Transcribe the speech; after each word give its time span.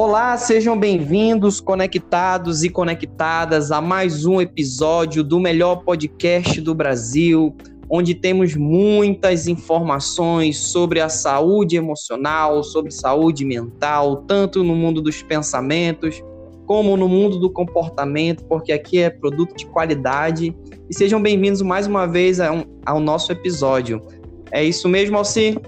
Olá, 0.00 0.36
sejam 0.36 0.78
bem-vindos, 0.78 1.60
conectados 1.60 2.62
e 2.62 2.70
conectadas 2.70 3.72
a 3.72 3.80
mais 3.80 4.24
um 4.24 4.40
episódio 4.40 5.24
do 5.24 5.40
melhor 5.40 5.82
podcast 5.82 6.60
do 6.60 6.72
Brasil, 6.72 7.52
onde 7.90 8.14
temos 8.14 8.54
muitas 8.54 9.48
informações 9.48 10.56
sobre 10.56 11.00
a 11.00 11.08
saúde 11.08 11.74
emocional, 11.74 12.62
sobre 12.62 12.92
saúde 12.92 13.44
mental, 13.44 14.18
tanto 14.18 14.62
no 14.62 14.76
mundo 14.76 15.02
dos 15.02 15.20
pensamentos 15.20 16.22
como 16.64 16.96
no 16.96 17.08
mundo 17.08 17.36
do 17.36 17.50
comportamento, 17.50 18.44
porque 18.44 18.70
aqui 18.72 18.98
é 19.00 19.10
produto 19.10 19.56
de 19.56 19.66
qualidade. 19.66 20.56
E 20.88 20.94
sejam 20.94 21.20
bem-vindos 21.20 21.60
mais 21.60 21.88
uma 21.88 22.06
vez 22.06 22.38
ao 22.38 23.00
nosso 23.00 23.32
episódio. 23.32 24.00
É 24.52 24.62
isso 24.62 24.88
mesmo, 24.88 25.18
Alci? 25.18 25.58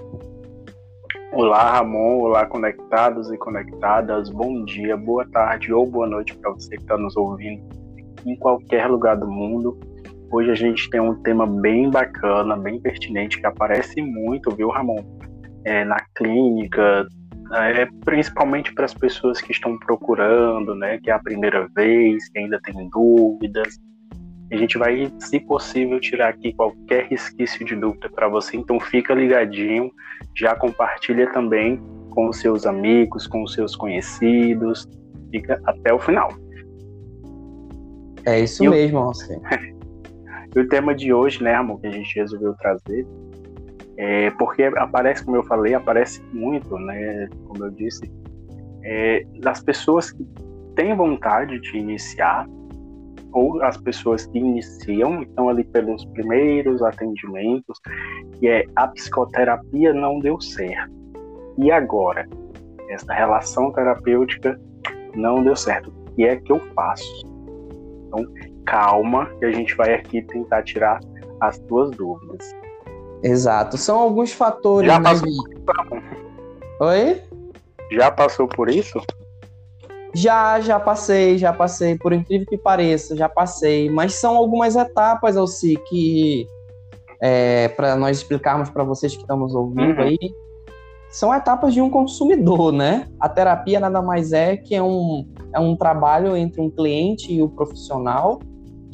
Olá, 1.33 1.77
Ramon. 1.77 2.19
Olá, 2.19 2.45
conectados 2.45 3.31
e 3.31 3.37
conectadas. 3.37 4.29
Bom 4.29 4.65
dia, 4.65 4.97
boa 4.97 5.25
tarde 5.25 5.71
ou 5.71 5.89
boa 5.89 6.05
noite 6.05 6.35
para 6.35 6.51
você 6.51 6.75
que 6.75 6.81
está 6.81 6.97
nos 6.97 7.15
ouvindo 7.15 7.63
em 8.25 8.35
qualquer 8.35 8.87
lugar 8.87 9.15
do 9.15 9.31
mundo. 9.31 9.79
Hoje 10.29 10.51
a 10.51 10.55
gente 10.55 10.89
tem 10.89 10.99
um 10.99 11.15
tema 11.23 11.47
bem 11.47 11.89
bacana, 11.89 12.57
bem 12.57 12.81
pertinente, 12.81 13.39
que 13.39 13.47
aparece 13.47 14.01
muito, 14.01 14.53
viu, 14.53 14.67
Ramon? 14.67 14.97
É, 15.63 15.85
na 15.85 16.01
clínica, 16.15 17.07
é, 17.53 17.87
principalmente 18.03 18.73
para 18.73 18.83
as 18.83 18.93
pessoas 18.93 19.39
que 19.39 19.53
estão 19.53 19.79
procurando, 19.79 20.75
né, 20.75 20.99
que 21.01 21.09
é 21.09 21.13
a 21.13 21.19
primeira 21.19 21.65
vez, 21.73 22.27
que 22.27 22.39
ainda 22.39 22.59
tem 22.61 22.89
dúvidas, 22.89 23.79
a 24.51 24.57
gente 24.57 24.77
vai, 24.77 25.11
se 25.19 25.39
possível, 25.39 25.99
tirar 25.99 26.29
aqui 26.29 26.53
qualquer 26.53 27.05
resquício 27.05 27.65
de 27.65 27.75
dúvida 27.75 28.09
para 28.09 28.27
você. 28.27 28.57
Então 28.57 28.79
fica 28.79 29.13
ligadinho, 29.13 29.91
já 30.35 30.53
compartilha 30.55 31.31
também 31.31 31.81
com 32.09 32.27
os 32.27 32.37
seus 32.37 32.65
amigos, 32.65 33.27
com 33.27 33.43
os 33.43 33.53
seus 33.53 33.75
conhecidos. 33.75 34.87
Fica 35.31 35.61
até 35.65 35.93
o 35.93 35.99
final. 35.99 36.29
É 38.25 38.41
isso 38.41 38.63
e 38.63 38.69
mesmo, 38.69 38.99
Alcê. 38.99 39.39
e 40.53 40.59
o 40.59 40.67
tema 40.67 40.93
de 40.93 41.13
hoje, 41.13 41.41
né, 41.41 41.55
amor, 41.55 41.79
que 41.79 41.87
a 41.87 41.91
gente 41.91 42.13
resolveu 42.15 42.53
trazer, 42.55 43.07
é 43.97 44.29
porque 44.31 44.63
aparece, 44.63 45.23
como 45.23 45.37
eu 45.37 45.43
falei, 45.43 45.73
aparece 45.73 46.21
muito, 46.33 46.77
né, 46.77 47.29
como 47.47 47.65
eu 47.65 47.71
disse, 47.71 48.01
é, 48.83 49.25
das 49.39 49.63
pessoas 49.63 50.11
que 50.11 50.25
têm 50.75 50.93
vontade 50.95 51.59
de 51.59 51.77
iniciar 51.77 52.45
ou 53.33 53.61
as 53.63 53.77
pessoas 53.77 54.25
que 54.25 54.37
iniciam, 54.37 55.21
então 55.21 55.49
ali 55.49 55.63
pelos 55.63 56.05
primeiros 56.05 56.81
atendimentos, 56.81 57.79
que 58.39 58.47
é 58.47 58.65
a 58.75 58.87
psicoterapia 58.87 59.93
não 59.93 60.19
deu 60.19 60.39
certo. 60.41 60.91
E 61.57 61.71
agora? 61.71 62.27
Essa 62.89 63.13
relação 63.13 63.71
terapêutica 63.71 64.59
não 65.15 65.43
deu 65.43 65.55
certo. 65.55 65.89
O 65.89 66.15
que 66.15 66.25
é 66.25 66.35
que 66.35 66.51
eu 66.51 66.59
faço? 66.73 67.25
Então, 68.07 68.25
calma, 68.65 69.25
que 69.39 69.45
a 69.45 69.51
gente 69.51 69.75
vai 69.75 69.93
aqui 69.93 70.21
tentar 70.23 70.63
tirar 70.63 70.99
as 71.39 71.57
tuas 71.59 71.91
dúvidas. 71.91 72.53
Exato. 73.23 73.77
São 73.77 73.99
alguns 73.99 74.33
fatores. 74.33 74.91
Já 74.91 74.99
né, 74.99 75.03
passou 75.03 75.27
né, 75.27 75.35
por 75.35 75.53
isso? 75.53 76.11
Oi? 76.81 77.21
Já 77.91 78.11
passou 78.11 78.47
por 78.47 78.69
isso? 78.69 79.01
Já, 80.13 80.59
já 80.59 80.79
passei, 80.79 81.37
já 81.37 81.53
passei, 81.53 81.97
por 81.97 82.11
incrível 82.11 82.45
que 82.47 82.57
pareça, 82.57 83.15
já 83.15 83.29
passei. 83.29 83.89
Mas 83.89 84.15
são 84.15 84.35
algumas 84.35 84.75
etapas, 84.75 85.37
Alci, 85.37 85.77
que 85.87 86.47
é, 87.21 87.69
para 87.69 87.95
nós 87.95 88.17
explicarmos 88.17 88.69
para 88.69 88.83
vocês 88.83 89.15
que 89.15 89.21
estamos 89.21 89.55
ouvindo 89.55 89.99
uhum. 89.99 90.07
aí, 90.07 90.17
são 91.11 91.33
etapas 91.33 91.73
de 91.73 91.81
um 91.81 91.89
consumidor, 91.89 92.71
né? 92.71 93.07
A 93.19 93.27
terapia 93.27 93.79
nada 93.79 94.01
mais 94.01 94.31
é 94.31 94.55
que 94.55 94.73
é 94.73 94.81
um, 94.81 95.27
é 95.53 95.59
um 95.59 95.75
trabalho 95.75 96.35
entre 96.35 96.61
um 96.61 96.69
cliente 96.69 97.33
e 97.33 97.41
o 97.41 97.49
profissional. 97.49 98.39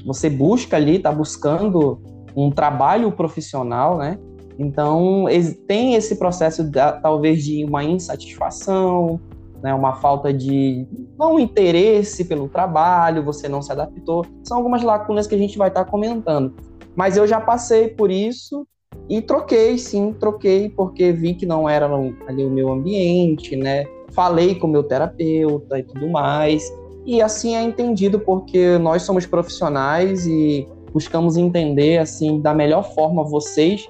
Você 0.06 0.30
busca 0.30 0.78
ali, 0.78 0.98
está 0.98 1.12
buscando 1.12 2.02
um 2.36 2.52
trabalho 2.52 3.12
profissional, 3.12 3.98
né? 3.98 4.18
Então, 4.58 5.26
tem 5.68 5.94
esse 5.94 6.16
processo, 6.16 6.64
de, 6.64 6.80
talvez, 7.02 7.44
de 7.44 7.64
uma 7.64 7.84
insatisfação, 7.84 9.20
né, 9.62 9.74
uma 9.74 9.94
falta 9.96 10.34
de 10.34 10.86
não 11.18 11.40
interesse 11.40 12.26
pelo 12.26 12.48
trabalho, 12.48 13.24
você 13.24 13.48
não 13.48 13.62
se 13.62 13.72
adaptou. 13.72 14.26
São 14.44 14.58
algumas 14.58 14.84
lacunas 14.84 15.28
que 15.28 15.36
a 15.36 15.38
gente 15.38 15.58
vai 15.58 15.70
estar 15.70 15.86
tá 15.86 15.92
comentando. 15.92 16.54
Mas 16.96 17.18
eu 17.18 17.28
já 17.28 17.40
passei 17.40 17.90
por 17.90 18.10
isso 18.12 18.68
e 19.10 19.22
troquei, 19.22 19.78
sim, 19.78 20.14
troquei, 20.14 20.70
porque 20.70 21.12
vi 21.12 21.34
que 21.34 21.46
não 21.46 21.68
era 21.70 21.88
ali 22.28 22.44
o 22.44 22.50
meu 22.50 22.72
ambiente, 22.72 23.56
né? 23.56 23.86
Falei 24.12 24.56
com 24.56 24.68
o 24.68 24.70
meu 24.70 24.84
terapeuta 24.84 25.80
e 25.80 25.84
tudo 25.84 26.08
mais. 26.10 26.64
E 27.06 27.22
assim 27.22 27.56
é 27.56 27.62
entendido 27.62 28.20
porque 28.20 28.78
nós 28.78 29.04
somos 29.04 29.26
profissionais 29.26 30.26
e 30.26 30.68
buscamos 30.92 31.38
entender 31.38 32.00
assim 32.00 32.42
da 32.42 32.54
melhor 32.54 32.84
forma 32.94 33.24
vocês 33.24 33.88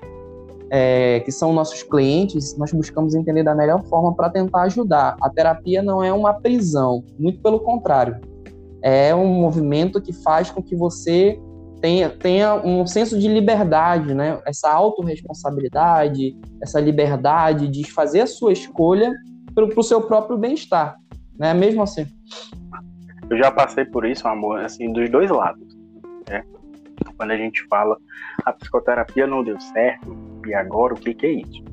é, 0.69 1.19
que 1.21 1.31
são 1.31 1.53
nossos 1.53 1.83
clientes, 1.83 2.57
nós 2.57 2.71
buscamos 2.71 3.15
entender 3.15 3.43
da 3.43 3.55
melhor 3.55 3.83
forma 3.85 4.13
para 4.15 4.29
tentar 4.29 4.63
ajudar. 4.63 5.15
A 5.21 5.29
terapia 5.29 5.81
não 5.81 6.03
é 6.03 6.11
uma 6.11 6.33
prisão, 6.33 7.03
muito 7.17 7.41
pelo 7.41 7.59
contrário. 7.59 8.19
É 8.81 9.13
um 9.15 9.27
movimento 9.27 10.01
que 10.01 10.13
faz 10.13 10.51
com 10.51 10.61
que 10.61 10.75
você 10.75 11.39
tenha, 11.81 12.09
tenha 12.09 12.55
um 12.55 12.85
senso 12.85 13.17
de 13.19 13.27
liberdade, 13.27 14.13
né? 14.13 14.39
essa 14.45 14.69
autorresponsabilidade, 14.71 16.37
essa 16.61 16.79
liberdade 16.79 17.67
de 17.67 17.89
fazer 17.91 18.21
a 18.21 18.27
sua 18.27 18.51
escolha 18.51 19.13
para 19.53 19.65
o 19.65 19.83
seu 19.83 20.01
próprio 20.01 20.37
bem-estar. 20.37 20.95
Né? 21.37 21.53
Mesmo 21.53 21.83
assim. 21.83 22.05
Eu 23.29 23.37
já 23.37 23.51
passei 23.51 23.85
por 23.85 24.05
isso, 24.05 24.27
amor, 24.27 24.59
assim, 24.59 24.91
dos 24.91 25.09
dois 25.09 25.29
lados. 25.29 25.75
Né? 26.29 26.43
Quando 27.17 27.31
a 27.31 27.37
gente 27.37 27.65
fala 27.67 27.97
a 28.45 28.53
psicoterapia 28.53 29.27
não 29.27 29.43
deu 29.43 29.59
certo, 29.59 30.15
e 30.47 30.53
agora 30.53 30.93
o 30.93 30.97
que, 30.97 31.13
que 31.13 31.25
é 31.25 31.31
isso? 31.31 31.63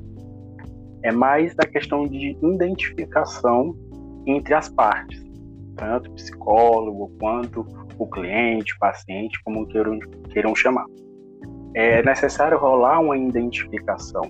É 1.02 1.12
mais 1.12 1.54
da 1.54 1.66
questão 1.66 2.06
de 2.06 2.36
identificação 2.42 3.76
entre 4.26 4.54
as 4.54 4.68
partes, 4.68 5.22
tanto 5.76 6.10
o 6.10 6.14
psicólogo 6.14 7.12
quanto 7.18 7.66
o 7.98 8.06
cliente, 8.06 8.76
paciente, 8.78 9.40
como 9.44 9.66
queiram, 9.66 9.98
queiram 10.30 10.54
chamar. 10.54 10.86
É 11.74 12.02
necessário 12.02 12.58
rolar 12.58 13.00
uma 13.00 13.16
identificação, 13.16 14.22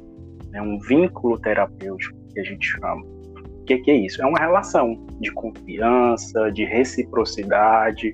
né, 0.50 0.60
um 0.60 0.78
vínculo 0.80 1.38
terapêutico 1.38 2.18
que 2.32 2.40
a 2.40 2.44
gente 2.44 2.66
chama. 2.66 3.02
O 3.02 3.64
que, 3.64 3.78
que 3.78 3.90
é 3.90 3.94
isso? 3.94 4.20
É 4.22 4.26
uma 4.26 4.38
relação 4.38 5.06
de 5.20 5.30
confiança, 5.32 6.50
de 6.52 6.64
reciprocidade 6.64 8.12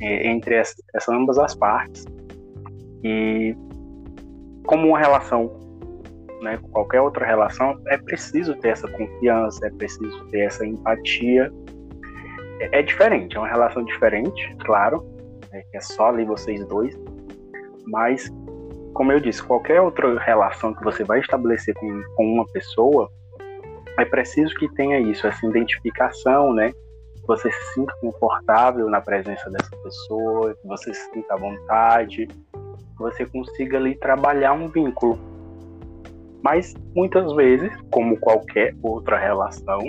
é, 0.00 0.28
entre 0.28 0.56
essa, 0.56 0.74
essa, 0.94 1.14
ambas 1.14 1.38
as 1.38 1.54
partes. 1.54 2.04
E 3.02 3.54
como 4.66 4.88
uma 4.88 4.98
relação, 4.98 5.52
né, 6.42 6.58
qualquer 6.72 7.00
outra 7.00 7.24
relação, 7.24 7.80
é 7.88 7.96
preciso 7.96 8.54
ter 8.56 8.68
essa 8.68 8.88
confiança, 8.88 9.66
é 9.66 9.70
preciso 9.70 10.26
ter 10.28 10.40
essa 10.40 10.66
empatia. 10.66 11.52
É, 12.60 12.80
é 12.80 12.82
diferente, 12.82 13.36
é 13.36 13.40
uma 13.40 13.48
relação 13.48 13.84
diferente, 13.84 14.56
claro, 14.64 15.04
né, 15.52 15.62
é 15.72 15.80
só 15.80 16.08
ali 16.08 16.24
vocês 16.24 16.64
dois, 16.66 16.98
mas 17.86 18.30
como 18.96 19.12
eu 19.12 19.20
disse, 19.20 19.42
qualquer 19.42 19.78
outra 19.82 20.18
relação 20.18 20.72
que 20.74 20.82
você 20.82 21.04
vai 21.04 21.20
estabelecer 21.20 21.74
com, 21.74 22.02
com 22.16 22.24
uma 22.24 22.46
pessoa, 22.46 23.10
é 23.98 24.06
preciso 24.06 24.54
que 24.54 24.72
tenha 24.74 24.98
isso, 24.98 25.26
essa 25.26 25.46
identificação, 25.46 26.54
né? 26.54 26.72
Que 26.72 27.26
você 27.26 27.52
se 27.52 27.74
sinta 27.74 27.92
confortável 28.00 28.88
na 28.88 29.02
presença 29.02 29.50
dessa 29.50 29.76
pessoa, 29.82 30.54
que 30.54 30.66
você 30.66 30.94
se 30.94 31.10
sinta 31.12 31.34
à 31.34 31.36
vontade, 31.36 32.26
você 32.98 33.26
consiga 33.26 33.76
ali 33.76 33.94
trabalhar 33.96 34.52
um 34.52 34.68
vínculo. 34.68 35.18
Mas 36.42 36.74
muitas 36.94 37.32
vezes, 37.34 37.70
como 37.90 38.16
qualquer 38.18 38.74
outra 38.82 39.18
relação, 39.18 39.80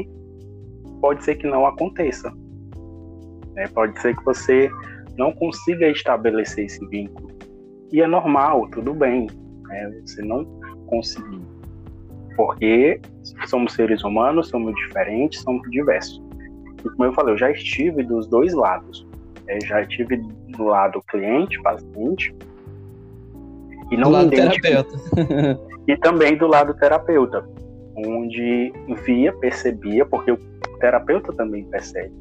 pode 1.02 1.24
ser 1.24 1.36
que 1.36 1.48
não 1.48 1.66
aconteça. 1.66 2.32
Né? 3.54 3.68
Pode 3.74 4.00
ser 4.02 4.16
que 4.16 4.24
você 4.26 4.70
não 5.18 5.32
consiga 5.32 5.88
estabelecer 5.88 6.66
esse 6.66 6.86
vínculo. 6.88 7.30
E 7.92 8.02
é 8.02 8.08
normal, 8.08 8.68
tudo 8.70 8.94
bem, 8.94 9.28
né? 9.68 10.02
você 10.06 10.22
não 10.22 10.46
conseguir. 10.88 11.42
Porque 12.36 13.02
somos 13.48 13.74
seres 13.74 14.04
humanos, 14.04 14.50
somos 14.50 14.76
diferentes, 14.76 15.42
somos 15.42 15.68
diversos. 15.72 16.22
E 16.80 16.90
como 16.90 17.06
eu 17.06 17.14
falei, 17.14 17.34
eu 17.34 17.38
já 17.38 17.52
estive 17.52 18.04
dos 18.04 18.28
dois 18.28 18.54
lados. 18.54 19.08
Eu 19.48 19.66
já 19.66 19.82
estive 19.82 20.18
do 20.18 20.66
lado 20.66 21.02
cliente, 21.08 21.60
paciente, 21.62 22.36
e 23.92 23.98
não 23.98 24.10
do 24.10 24.14
lado 24.14 24.30
terapeuta. 24.30 24.96
e 25.88 25.98
também 25.98 26.38
do 26.38 26.48
lado 26.48 26.74
terapeuta, 26.74 27.48
onde 27.96 28.72
via, 29.06 29.34
percebia, 29.34 30.06
porque 30.06 30.32
o 30.32 30.38
terapeuta 30.80 31.34
também 31.34 31.64
percebe. 31.66 32.14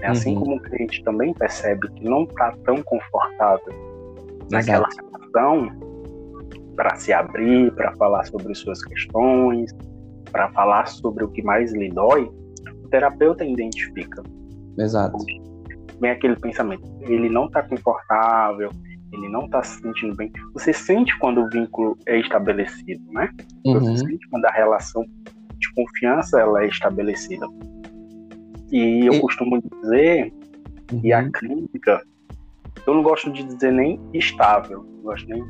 Né? 0.00 0.06
Assim 0.06 0.34
uhum. 0.34 0.40
como 0.40 0.56
o 0.56 0.60
cliente 0.60 1.02
também 1.04 1.34
percebe 1.34 1.88
que 1.92 2.04
não 2.04 2.24
está 2.24 2.54
tão 2.64 2.82
confortável 2.82 3.72
Exato. 3.72 4.48
naquela 4.50 4.90
situação 4.90 5.70
para 6.74 6.96
se 6.96 7.12
abrir, 7.12 7.72
para 7.74 7.94
falar 7.96 8.24
sobre 8.24 8.54
suas 8.54 8.82
questões, 8.84 9.70
para 10.32 10.50
falar 10.52 10.86
sobre 10.86 11.24
o 11.24 11.28
que 11.28 11.42
mais 11.42 11.72
lhe 11.74 11.90
dói, 11.90 12.30
o 12.82 12.88
terapeuta 12.88 13.44
identifica. 13.44 14.22
Exato. 14.78 15.18
Vem 16.00 16.10
aquele 16.12 16.36
pensamento, 16.36 16.82
ele 17.02 17.28
não 17.28 17.46
está 17.46 17.62
confortável, 17.62 18.70
ele 19.12 19.28
não 19.28 19.44
está 19.46 19.62
se 19.62 19.80
sentindo 19.80 20.14
bem. 20.14 20.32
Você 20.54 20.72
sente 20.72 21.16
quando 21.18 21.42
o 21.42 21.48
vínculo 21.48 21.96
é 22.06 22.18
estabelecido, 22.18 23.02
né? 23.12 23.28
Uhum. 23.64 23.80
Você 23.80 24.06
sente 24.06 24.28
quando 24.28 24.44
a 24.44 24.52
relação 24.52 25.04
de 25.58 25.72
confiança 25.74 26.40
ela 26.40 26.62
é 26.62 26.68
estabelecida. 26.68 27.46
E 28.70 29.06
eu 29.06 29.14
e... 29.14 29.20
costumo 29.20 29.60
dizer 29.60 30.32
uhum. 30.92 31.00
que 31.00 31.12
a 31.12 31.30
clínica, 31.30 32.02
eu 32.86 32.94
não 32.94 33.02
gosto 33.02 33.32
de 33.32 33.44
dizer 33.44 33.72
nem 33.72 34.00
estável, 34.14 34.84
gosto 35.02 35.28
nem, 35.28 35.42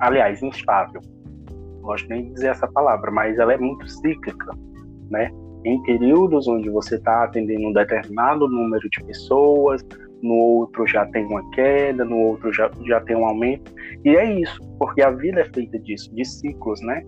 aliás, 0.00 0.42
instável. 0.42 1.00
Não 1.50 1.82
gosto 1.82 2.08
nem 2.08 2.24
de 2.24 2.34
dizer 2.34 2.48
essa 2.48 2.66
palavra, 2.66 3.10
mas 3.10 3.38
ela 3.38 3.52
é 3.52 3.58
muito 3.58 3.88
cíclica, 3.88 4.52
né? 5.10 5.30
Em 5.64 5.80
períodos 5.82 6.48
onde 6.48 6.68
você 6.70 6.96
está 6.96 7.24
atendendo 7.24 7.68
um 7.68 7.72
determinado 7.72 8.48
número 8.48 8.88
de 8.88 9.04
pessoas, 9.04 9.84
no 10.22 10.34
outro 10.34 10.86
já 10.86 11.04
tem 11.06 11.24
uma 11.26 11.48
queda, 11.50 12.04
no 12.04 12.16
outro 12.16 12.52
já, 12.52 12.70
já 12.86 13.00
tem 13.00 13.16
um 13.16 13.26
aumento. 13.26 13.72
E 14.04 14.16
é 14.16 14.40
isso, 14.40 14.58
porque 14.78 15.02
a 15.02 15.10
vida 15.10 15.40
é 15.40 15.44
feita 15.44 15.78
disso, 15.78 16.14
de 16.14 16.24
ciclos, 16.24 16.80
né? 16.82 17.02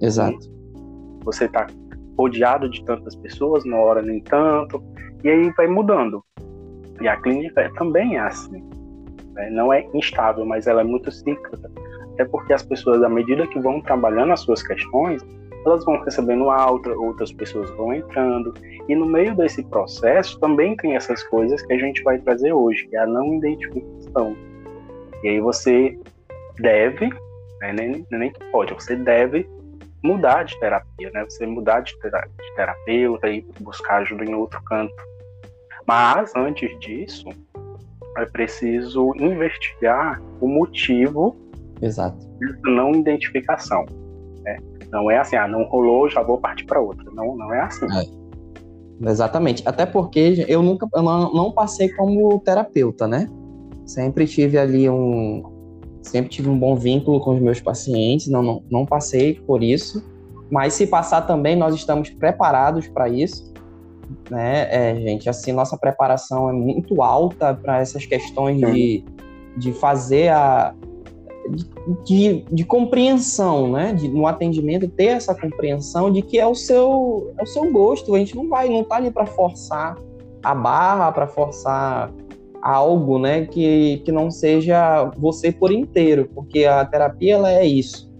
Exato. 0.00 0.38
Você 1.24 1.46
está 1.46 1.66
rodeado 2.16 2.68
de 2.68 2.84
tantas 2.84 3.16
pessoas, 3.16 3.64
uma 3.64 3.78
hora 3.78 4.02
nem 4.02 4.20
tanto, 4.20 4.82
e 5.24 5.28
aí 5.28 5.50
vai 5.56 5.66
mudando. 5.66 6.24
E 7.00 7.08
a 7.08 7.16
clínica 7.16 7.70
também 7.74 8.16
é 8.16 8.20
assim. 8.20 8.62
Né? 9.32 9.50
Não 9.50 9.72
é 9.72 9.86
instável, 9.94 10.44
mas 10.44 10.66
ela 10.66 10.82
é 10.82 10.84
muito 10.84 11.10
cíclica. 11.10 11.70
Até 12.14 12.24
porque 12.26 12.52
as 12.52 12.62
pessoas, 12.62 13.02
à 13.02 13.08
medida 13.08 13.46
que 13.46 13.58
vão 13.58 13.80
trabalhando 13.80 14.32
as 14.32 14.40
suas 14.40 14.62
questões, 14.62 15.22
elas 15.64 15.84
vão 15.84 16.00
recebendo 16.02 16.50
alta, 16.50 16.90
outras 16.90 17.32
pessoas 17.32 17.70
vão 17.70 17.94
entrando. 17.94 18.52
E 18.88 18.94
no 18.94 19.06
meio 19.06 19.34
desse 19.36 19.62
processo 19.64 20.38
também 20.40 20.76
tem 20.76 20.96
essas 20.96 21.22
coisas 21.24 21.62
que 21.62 21.72
a 21.72 21.78
gente 21.78 22.02
vai 22.02 22.18
trazer 22.18 22.52
hoje, 22.52 22.86
que 22.86 22.96
é 22.96 23.00
a 23.00 23.06
não 23.06 23.34
identificação. 23.34 24.36
E 25.22 25.28
aí 25.28 25.40
você 25.40 25.98
deve, 26.58 27.08
né, 27.60 27.72
nem, 27.72 28.06
nem 28.10 28.32
pode, 28.50 28.74
você 28.74 28.96
deve 28.96 29.48
mudar 30.02 30.44
de 30.44 30.58
terapia, 30.58 31.10
né? 31.12 31.24
Você 31.24 31.46
mudar 31.46 31.80
de, 31.80 31.94
de 31.94 32.54
terapeuta 32.56 33.28
e 33.28 33.46
buscar 33.60 33.98
ajuda 33.98 34.24
em 34.24 34.34
outro 34.34 34.60
canto. 34.64 34.94
Mas 35.86 36.34
antes 36.34 36.76
disso, 36.80 37.28
é 38.16 38.26
preciso 38.26 39.12
investigar 39.16 40.20
o 40.40 40.48
motivo 40.48 41.36
Exato. 41.80 42.16
dessa 42.38 42.60
não 42.64 42.92
identificação. 42.92 43.86
Né? 44.42 44.58
Não 44.92 45.10
é 45.10 45.18
assim, 45.18 45.36
ah, 45.36 45.48
não 45.48 45.64
rolou, 45.64 46.08
já 46.08 46.22
vou 46.22 46.38
partir 46.38 46.66
para 46.66 46.80
outra. 46.80 47.10
Não, 47.12 47.34
não 47.36 47.52
é 47.52 47.62
assim. 47.62 47.86
É. 47.86 49.10
Exatamente. 49.10 49.62
Até 49.66 49.86
porque 49.86 50.44
eu 50.46 50.62
nunca 50.62 50.86
eu 50.94 51.02
não, 51.02 51.32
não 51.32 51.50
passei 51.50 51.88
como 51.88 52.38
terapeuta, 52.40 53.08
né? 53.08 53.26
Sempre 53.86 54.26
tive 54.26 54.58
ali 54.58 54.88
um, 54.88 55.42
sempre 56.02 56.30
tive 56.30 56.48
um 56.48 56.58
bom 56.58 56.74
vínculo 56.76 57.20
com 57.20 57.34
os 57.34 57.40
meus 57.40 57.60
pacientes, 57.60 58.28
não, 58.28 58.42
não, 58.42 58.62
não 58.70 58.86
passei 58.86 59.34
por 59.34 59.62
isso, 59.62 60.04
mas 60.50 60.74
se 60.74 60.86
passar 60.86 61.22
também, 61.22 61.56
nós 61.56 61.74
estamos 61.74 62.10
preparados 62.10 62.86
para 62.88 63.08
isso, 63.08 63.52
né, 64.30 64.68
é, 64.70 64.94
gente, 64.96 65.28
assim, 65.28 65.52
nossa 65.52 65.76
preparação 65.76 66.50
é 66.50 66.52
muito 66.52 67.02
alta 67.02 67.54
para 67.54 67.80
essas 67.80 68.04
questões 68.04 68.60
de, 68.60 69.04
de 69.56 69.72
fazer 69.72 70.28
a, 70.28 70.74
de, 72.04 72.44
de, 72.50 72.64
compreensão, 72.64 73.70
né? 73.70 73.92
De, 73.92 74.08
no 74.08 74.26
atendimento 74.26 74.88
ter 74.88 75.06
essa 75.06 75.34
compreensão 75.34 76.10
de 76.10 76.22
que 76.22 76.38
é 76.38 76.46
o 76.46 76.54
seu 76.54 77.32
é 77.38 77.42
o 77.42 77.46
seu 77.46 77.70
gosto. 77.70 78.14
A 78.14 78.18
gente 78.18 78.36
não 78.36 78.48
vai, 78.48 78.68
não 78.68 78.84
tá 78.84 78.96
ali 78.96 79.10
para 79.10 79.26
forçar 79.26 79.96
a 80.42 80.54
barra, 80.54 81.12
para 81.12 81.26
forçar 81.26 82.12
algo, 82.62 83.18
né, 83.18 83.44
que, 83.46 84.00
que 84.04 84.12
não 84.12 84.30
seja 84.30 85.10
você 85.18 85.50
por 85.50 85.72
inteiro, 85.72 86.30
porque 86.32 86.64
a 86.64 86.84
terapia 86.84 87.34
ela 87.34 87.50
é 87.50 87.66
isso. 87.66 88.10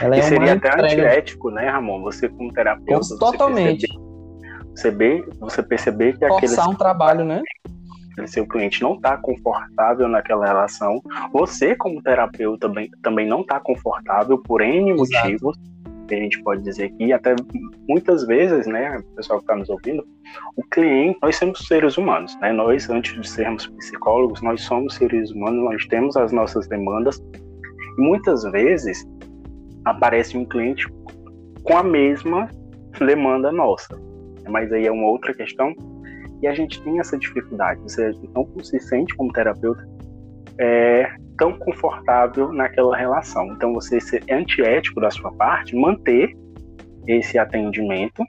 Ela 0.00 0.16
e 0.16 0.20
é 0.20 0.22
seria 0.22 0.52
até 0.52 0.68
entrega... 0.68 0.86
antiético, 0.86 1.50
né, 1.50 1.68
Ramon? 1.68 2.00
Você 2.02 2.28
como 2.28 2.52
terapeuta, 2.52 3.18
totalmente. 3.18 3.86
Você 3.88 4.92
perceber, 4.92 5.28
você 5.40 5.62
perceber 5.62 6.12
que 6.16 6.26
Forçar 6.26 6.60
aquele 6.60 6.74
um 6.74 6.78
trabalho, 6.78 7.24
né? 7.24 7.42
Seu 8.28 8.46
cliente 8.46 8.82
não 8.82 8.94
está 8.94 9.16
confortável 9.16 10.08
naquela 10.08 10.46
relação, 10.46 11.02
você 11.32 11.74
como 11.74 12.02
terapeuta 12.02 12.68
também, 12.68 12.90
também 13.02 13.26
não 13.26 13.40
está 13.40 13.60
confortável 13.60 14.38
por 14.38 14.60
N 14.60 14.90
Exato. 14.90 14.98
motivos, 14.98 15.58
a 16.14 16.14
gente 16.14 16.42
pode 16.42 16.62
dizer 16.62 16.86
aqui, 16.86 17.12
até 17.12 17.36
muitas 17.88 18.26
vezes, 18.26 18.66
né, 18.66 18.98
o 18.98 19.14
pessoal 19.14 19.38
que 19.38 19.44
está 19.44 19.56
nos 19.56 19.68
ouvindo, 19.68 20.04
o 20.56 20.62
cliente, 20.64 21.18
nós 21.22 21.36
somos 21.36 21.66
seres 21.66 21.96
humanos, 21.96 22.36
né, 22.40 22.52
nós, 22.52 22.88
antes 22.90 23.18
de 23.20 23.28
sermos 23.28 23.66
psicólogos, 23.66 24.42
nós 24.42 24.62
somos 24.62 24.94
seres 24.94 25.30
humanos, 25.30 25.64
nós 25.64 25.86
temos 25.86 26.16
as 26.16 26.32
nossas 26.32 26.66
demandas, 26.66 27.22
e 27.96 28.00
muitas 28.00 28.42
vezes 28.44 29.06
aparece 29.84 30.36
um 30.36 30.44
cliente 30.44 30.86
com 31.62 31.76
a 31.76 31.82
mesma 31.82 32.48
demanda 32.98 33.52
nossa, 33.52 34.00
mas 34.48 34.72
aí 34.72 34.86
é 34.86 34.92
uma 34.92 35.06
outra 35.06 35.32
questão, 35.32 35.74
e 36.42 36.46
a 36.46 36.54
gente 36.54 36.82
tem 36.82 36.98
essa 36.98 37.18
dificuldade, 37.18 37.80
você 37.80 38.12
não 38.34 38.46
se 38.62 38.78
sente 38.80 39.14
como 39.14 39.32
terapeuta 39.32 39.86
é, 40.58 41.10
tão 41.38 41.58
confortável 41.58 42.52
naquela 42.52 42.96
relação. 42.96 43.46
Então, 43.52 43.72
você 43.72 44.00
ser 44.00 44.22
antiético 44.30 45.00
da 45.00 45.10
sua 45.10 45.32
parte, 45.32 45.74
manter 45.74 46.36
esse 47.06 47.38
atendimento, 47.38 48.22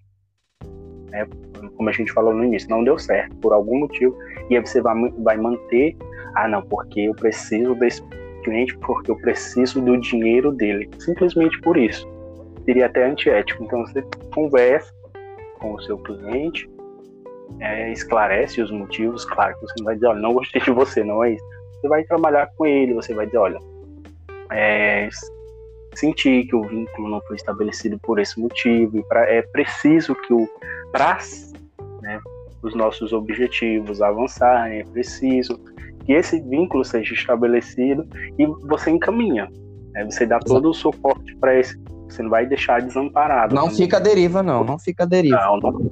né, 1.10 1.28
como 1.76 1.90
a 1.90 1.92
gente 1.92 2.12
falou 2.12 2.34
no 2.34 2.44
início, 2.44 2.70
não 2.70 2.84
deu 2.84 2.98
certo 2.98 3.36
por 3.38 3.54
algum 3.54 3.80
motivo, 3.80 4.18
e 4.50 4.56
aí 4.56 4.66
você 4.66 4.82
vai, 4.82 4.96
vai 5.20 5.38
manter, 5.38 5.96
ah, 6.36 6.48
não, 6.48 6.62
porque 6.62 7.02
eu 7.02 7.14
preciso 7.14 7.76
desse 7.76 8.02
cliente, 8.44 8.78
porque 8.78 9.12
eu 9.12 9.18
preciso 9.18 9.82
do 9.82 9.98
dinheiro 9.98 10.52
dele, 10.52 10.90
simplesmente 11.00 11.60
por 11.62 11.78
isso. 11.78 12.08
Seria 12.66 12.86
até 12.86 13.06
antiético. 13.06 13.64
Então, 13.64 13.86
você 13.86 14.04
conversa 14.34 14.94
com 15.60 15.74
o 15.74 15.82
seu 15.82 15.98
cliente, 15.98 16.70
é, 17.60 17.92
esclarece 17.92 18.62
os 18.62 18.72
motivos, 18.72 19.26
claro 19.26 19.54
que 19.56 19.62
você 19.62 19.74
não 19.78 19.86
vai 19.86 19.96
dizer, 19.96 20.08
olha, 20.08 20.22
não 20.22 20.34
gostei 20.34 20.62
de 20.62 20.72
você, 20.72 21.04
não 21.04 21.24
é 21.24 21.34
isso 21.34 21.62
você 21.82 21.88
vai 21.88 22.04
trabalhar 22.04 22.48
com 22.56 22.66
ele, 22.66 22.94
você 22.94 23.14
vai 23.14 23.26
dizer, 23.26 23.40
olha, 23.40 23.60
é, 24.52 25.10
sentir 25.96 26.46
que 26.46 26.56
o 26.56 26.62
vínculo 26.62 27.10
não 27.10 27.22
foi 27.22 27.36
estabelecido 27.36 28.00
por 28.00 28.20
esse 28.20 28.40
motivo, 28.40 28.98
e 28.98 29.04
pra, 29.04 29.28
é 29.28 29.42
preciso 29.42 30.14
que 30.16 30.34
o 30.34 30.48
para 30.92 31.18
né, 32.02 32.20
os 32.62 32.76
nossos 32.76 33.12
objetivos 33.14 34.02
avançarem, 34.02 34.82
é 34.82 34.84
preciso 34.84 35.60
que 36.06 36.14
esse 36.14 36.40
vínculo 36.42 36.86
seja 36.86 37.14
estabelecido 37.14 38.06
e 38.38 38.46
você 38.68 38.92
encaminha, 38.92 39.50
né, 39.94 40.06
você 40.06 40.26
dá 40.26 40.38
todo 40.40 40.70
o 40.70 40.74
suporte 40.74 41.36
para 41.38 41.58
esse, 41.60 41.80
você 42.08 42.22
não 42.22 42.30
vai 42.30 42.46
deixar 42.46 42.82
desamparado. 42.82 43.56
Não 43.56 43.72
fica 43.72 44.00
deriva, 44.00 44.44
não, 44.44 44.64
não 44.64 44.78
fica 44.78 45.08
deriva. 45.08 45.38
Não, 45.38 45.58
não, 45.58 45.92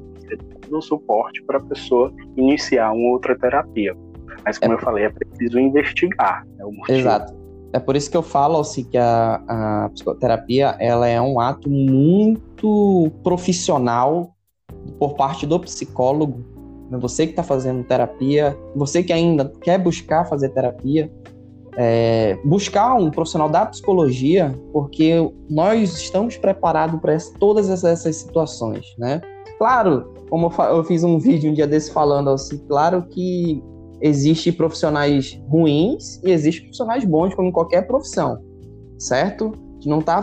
você 0.69 0.75
dá 0.75 0.75
todo 0.75 0.77
o 0.77 0.81
suporte 0.81 1.43
para 1.43 1.57
a 1.57 1.61
pessoa 1.61 2.13
iniciar 2.37 2.91
uma 2.91 3.11
outra 3.11 3.37
terapia. 3.37 3.95
Mas 4.45 4.57
como 4.57 4.73
é, 4.73 4.75
eu 4.75 4.79
falei, 4.79 5.05
é 5.05 5.09
preciso 5.09 5.59
investigar 5.59 6.45
né, 6.57 6.65
o 6.65 6.71
motivo. 6.71 6.99
Exato. 6.99 7.39
É 7.71 7.79
por 7.79 7.95
isso 7.95 8.09
que 8.09 8.17
eu 8.17 8.23
falo 8.23 8.59
assim, 8.59 8.83
que 8.83 8.97
a, 8.97 9.41
a 9.47 9.89
psicoterapia 9.89 10.75
ela 10.79 11.07
é 11.07 11.21
um 11.21 11.39
ato 11.39 11.69
muito 11.69 13.11
profissional 13.23 14.35
por 14.97 15.13
parte 15.15 15.45
do 15.45 15.59
psicólogo. 15.59 16.43
Né? 16.89 16.97
Você 16.97 17.25
que 17.25 17.33
está 17.33 17.43
fazendo 17.43 17.83
terapia, 17.83 18.57
você 18.75 19.03
que 19.03 19.13
ainda 19.13 19.51
quer 19.61 19.77
buscar 19.77 20.25
fazer 20.25 20.49
terapia, 20.49 21.11
é, 21.77 22.39
buscar 22.43 22.95
um 22.95 23.11
profissional 23.11 23.47
da 23.47 23.65
psicologia, 23.67 24.53
porque 24.73 25.31
nós 25.49 25.95
estamos 25.95 26.37
preparados 26.37 26.99
para 26.99 27.15
todas 27.39 27.69
essas 27.69 28.15
situações, 28.15 28.95
né? 28.97 29.21
Claro, 29.59 30.13
como 30.29 30.51
eu, 30.59 30.83
fiz 30.83 31.03
um 31.03 31.17
vídeo 31.17 31.51
um 31.51 31.53
dia 31.53 31.67
desse 31.67 31.91
falando 31.91 32.29
assim, 32.29 32.57
claro 32.67 33.03
que 33.07 33.61
existe 34.01 34.51
profissionais 34.51 35.41
ruins 35.49 36.21
e 36.23 36.31
existe 36.31 36.61
profissionais 36.61 37.03
bons, 37.03 37.33
como 37.33 37.49
em 37.49 37.51
qualquer 37.51 37.87
profissão, 37.87 38.37
certo? 38.97 39.51
Não 39.85 40.01
tá 40.01 40.21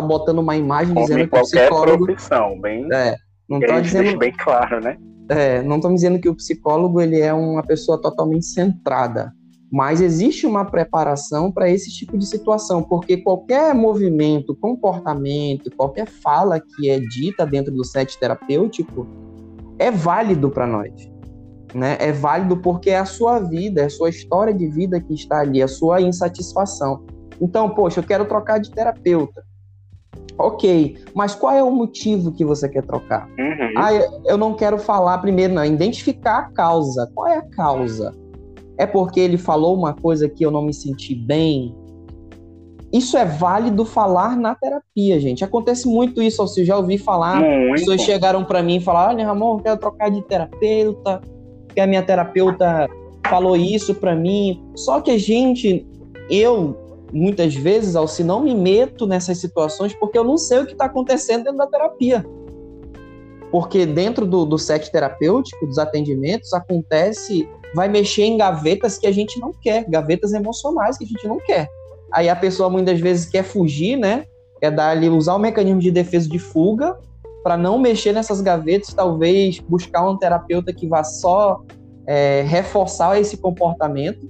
botando 0.00 0.38
uma 0.38 0.56
imagem 0.56 0.94
como 0.94 1.06
dizendo 1.06 1.28
que 1.28 1.38
o 1.38 1.42
psicólogo... 1.42 2.04
profissão, 2.06 2.60
bem... 2.60 2.86
É, 2.92 3.16
não 3.48 3.60
tá 3.60 3.80
dizendo... 3.80 4.18
bem 4.18 4.32
claro, 4.32 4.80
né? 4.80 4.96
É, 5.30 5.62
não 5.62 5.76
estamos 5.76 5.96
dizendo 5.96 6.20
que 6.20 6.28
o 6.28 6.34
psicólogo 6.34 7.00
ele 7.00 7.20
é 7.20 7.32
uma 7.32 7.62
pessoa 7.62 8.00
totalmente 8.00 8.46
centrada, 8.46 9.32
mas 9.70 10.00
existe 10.00 10.46
uma 10.46 10.64
preparação 10.64 11.52
para 11.52 11.68
esse 11.70 11.90
tipo 11.92 12.16
de 12.16 12.26
situação, 12.26 12.82
porque 12.82 13.18
qualquer 13.18 13.74
movimento, 13.74 14.56
comportamento, 14.56 15.70
qualquer 15.76 16.06
fala 16.06 16.58
que 16.60 16.88
é 16.88 16.98
dita 16.98 17.44
dentro 17.44 17.74
do 17.74 17.84
set 17.84 18.18
terapêutico 18.18 19.06
é 19.78 19.90
válido 19.90 20.50
para 20.50 20.66
nós 20.66 21.18
né? 21.74 21.96
É 22.00 22.12
válido 22.12 22.56
porque 22.56 22.90
é 22.90 22.98
a 22.98 23.04
sua 23.04 23.38
vida, 23.40 23.82
é 23.82 23.84
a 23.84 23.90
sua 23.90 24.08
história 24.08 24.54
de 24.54 24.66
vida 24.68 25.00
que 25.00 25.14
está 25.14 25.40
ali, 25.40 25.62
a 25.62 25.68
sua 25.68 26.00
insatisfação. 26.00 27.04
Então, 27.40 27.70
poxa, 27.70 28.00
eu 28.00 28.04
quero 28.04 28.24
trocar 28.24 28.58
de 28.58 28.70
terapeuta. 28.70 29.42
Ok, 30.36 30.96
mas 31.14 31.34
qual 31.34 31.52
é 31.52 31.62
o 31.62 31.70
motivo 31.70 32.32
que 32.32 32.44
você 32.44 32.68
quer 32.68 32.84
trocar? 32.84 33.28
Uhum. 33.38 33.74
Ah, 33.76 33.92
eu 34.24 34.36
não 34.36 34.54
quero 34.54 34.78
falar 34.78 35.18
primeiro, 35.18 35.54
não. 35.54 35.64
Identificar 35.64 36.38
a 36.38 36.50
causa. 36.50 37.10
Qual 37.12 37.26
é 37.26 37.38
a 37.38 37.42
causa? 37.42 38.14
É 38.76 38.86
porque 38.86 39.18
ele 39.18 39.36
falou 39.36 39.76
uma 39.76 39.94
coisa 39.94 40.28
que 40.28 40.44
eu 40.44 40.50
não 40.50 40.62
me 40.62 40.72
senti 40.72 41.14
bem? 41.14 41.74
Isso 42.92 43.18
é 43.18 43.24
válido 43.24 43.84
falar 43.84 44.36
na 44.36 44.54
terapia, 44.54 45.20
gente. 45.20 45.44
Acontece 45.44 45.86
muito 45.86 46.22
isso. 46.22 46.38
Você 46.38 46.64
já 46.64 46.76
ouvi 46.76 46.96
falar. 46.96 47.40
Muito. 47.40 47.80
Pessoas 47.80 48.00
chegaram 48.00 48.44
para 48.44 48.62
mim 48.62 48.76
e 48.76 48.80
falaram: 48.80 49.14
Olha, 49.14 49.26
Ramon, 49.26 49.56
eu 49.58 49.62
quero 49.62 49.76
trocar 49.78 50.10
de 50.10 50.22
terapeuta, 50.22 51.20
porque 51.66 51.80
a 51.80 51.86
minha 51.86 52.02
terapeuta 52.02 52.88
falou 53.28 53.56
isso 53.56 53.94
para 53.94 54.14
mim. 54.14 54.62
Só 54.74 55.00
que 55.02 55.10
a 55.10 55.18
gente, 55.18 55.86
eu 56.30 56.76
muitas 57.12 57.54
vezes, 57.54 57.94
Alci, 57.94 58.24
não 58.24 58.42
me 58.42 58.54
meto 58.54 59.06
nessas 59.06 59.38
situações 59.38 59.94
porque 59.94 60.18
eu 60.18 60.24
não 60.24 60.36
sei 60.36 60.60
o 60.60 60.66
que 60.66 60.72
está 60.72 60.86
acontecendo 60.86 61.44
dentro 61.44 61.58
da 61.58 61.66
terapia. 61.66 62.24
Porque 63.50 63.86
dentro 63.86 64.26
do, 64.26 64.44
do 64.44 64.58
set 64.58 64.90
terapêutico, 64.90 65.66
dos 65.66 65.78
atendimentos, 65.78 66.52
acontece, 66.52 67.48
vai 67.74 67.88
mexer 67.88 68.24
em 68.24 68.36
gavetas 68.36 68.98
que 68.98 69.06
a 69.06 69.12
gente 69.12 69.40
não 69.40 69.52
quer, 69.52 69.88
gavetas 69.88 70.32
emocionais 70.32 70.98
que 70.98 71.04
a 71.04 71.06
gente 71.06 71.26
não 71.26 71.38
quer. 71.38 71.68
Aí 72.12 72.28
a 72.28 72.36
pessoa 72.36 72.70
muitas 72.70 73.00
vezes 73.00 73.26
quer 73.26 73.42
fugir, 73.42 73.96
né? 73.96 74.24
Quer 74.60 74.70
dar 74.70 74.90
ali, 74.90 75.08
usar 75.08 75.34
o 75.34 75.38
mecanismo 75.38 75.80
de 75.80 75.90
defesa 75.90 76.28
de 76.28 76.38
fuga 76.38 76.96
para 77.42 77.56
não 77.56 77.78
mexer 77.78 78.12
nessas 78.12 78.40
gavetas, 78.40 78.92
talvez 78.92 79.60
buscar 79.60 80.08
um 80.08 80.16
terapeuta 80.16 80.72
que 80.72 80.86
vá 80.86 81.04
só 81.04 81.62
é, 82.06 82.42
reforçar 82.42 83.20
esse 83.20 83.36
comportamento. 83.36 84.28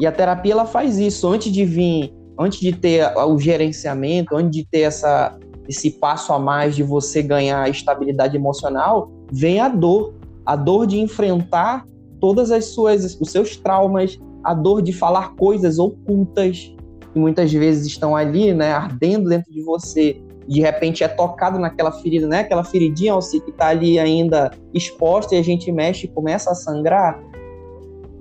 E 0.00 0.06
a 0.06 0.12
terapia 0.12 0.52
ela 0.52 0.66
faz 0.66 0.98
isso. 0.98 1.28
Antes 1.28 1.52
de 1.52 1.64
vir, 1.64 2.14
antes 2.38 2.60
de 2.60 2.72
ter 2.72 3.04
o 3.16 3.38
gerenciamento, 3.38 4.36
antes 4.36 4.50
de 4.52 4.64
ter 4.64 4.80
essa, 4.80 5.36
esse 5.68 5.90
passo 5.90 6.32
a 6.32 6.38
mais 6.38 6.76
de 6.76 6.82
você 6.82 7.22
ganhar 7.22 7.68
estabilidade 7.68 8.36
emocional, 8.36 9.10
vem 9.30 9.60
a 9.60 9.68
dor, 9.68 10.14
a 10.46 10.54
dor 10.54 10.86
de 10.86 10.98
enfrentar 10.98 11.84
todas 12.20 12.50
as 12.50 12.66
suas 12.66 13.18
os 13.20 13.30
seus 13.30 13.56
traumas, 13.56 14.18
a 14.48 14.54
dor 14.54 14.80
de 14.80 14.94
falar 14.94 15.34
coisas 15.36 15.78
ocultas 15.78 16.74
que 17.12 17.18
muitas 17.18 17.52
vezes 17.52 17.86
estão 17.86 18.16
ali, 18.16 18.54
né, 18.54 18.72
ardendo 18.72 19.28
dentro 19.28 19.52
de 19.52 19.60
você. 19.60 20.22
De 20.48 20.62
repente 20.62 21.04
é 21.04 21.08
tocado 21.08 21.58
naquela 21.58 21.92
ferida, 21.92 22.26
né? 22.26 22.40
Aquela 22.40 22.64
feridinha 22.64 23.12
que 23.18 23.50
está 23.50 23.66
ali 23.68 23.98
ainda 23.98 24.50
exposta 24.72 25.34
e 25.34 25.38
a 25.38 25.42
gente 25.42 25.70
mexe 25.70 26.06
e 26.06 26.08
começa 26.08 26.50
a 26.50 26.54
sangrar. 26.54 27.22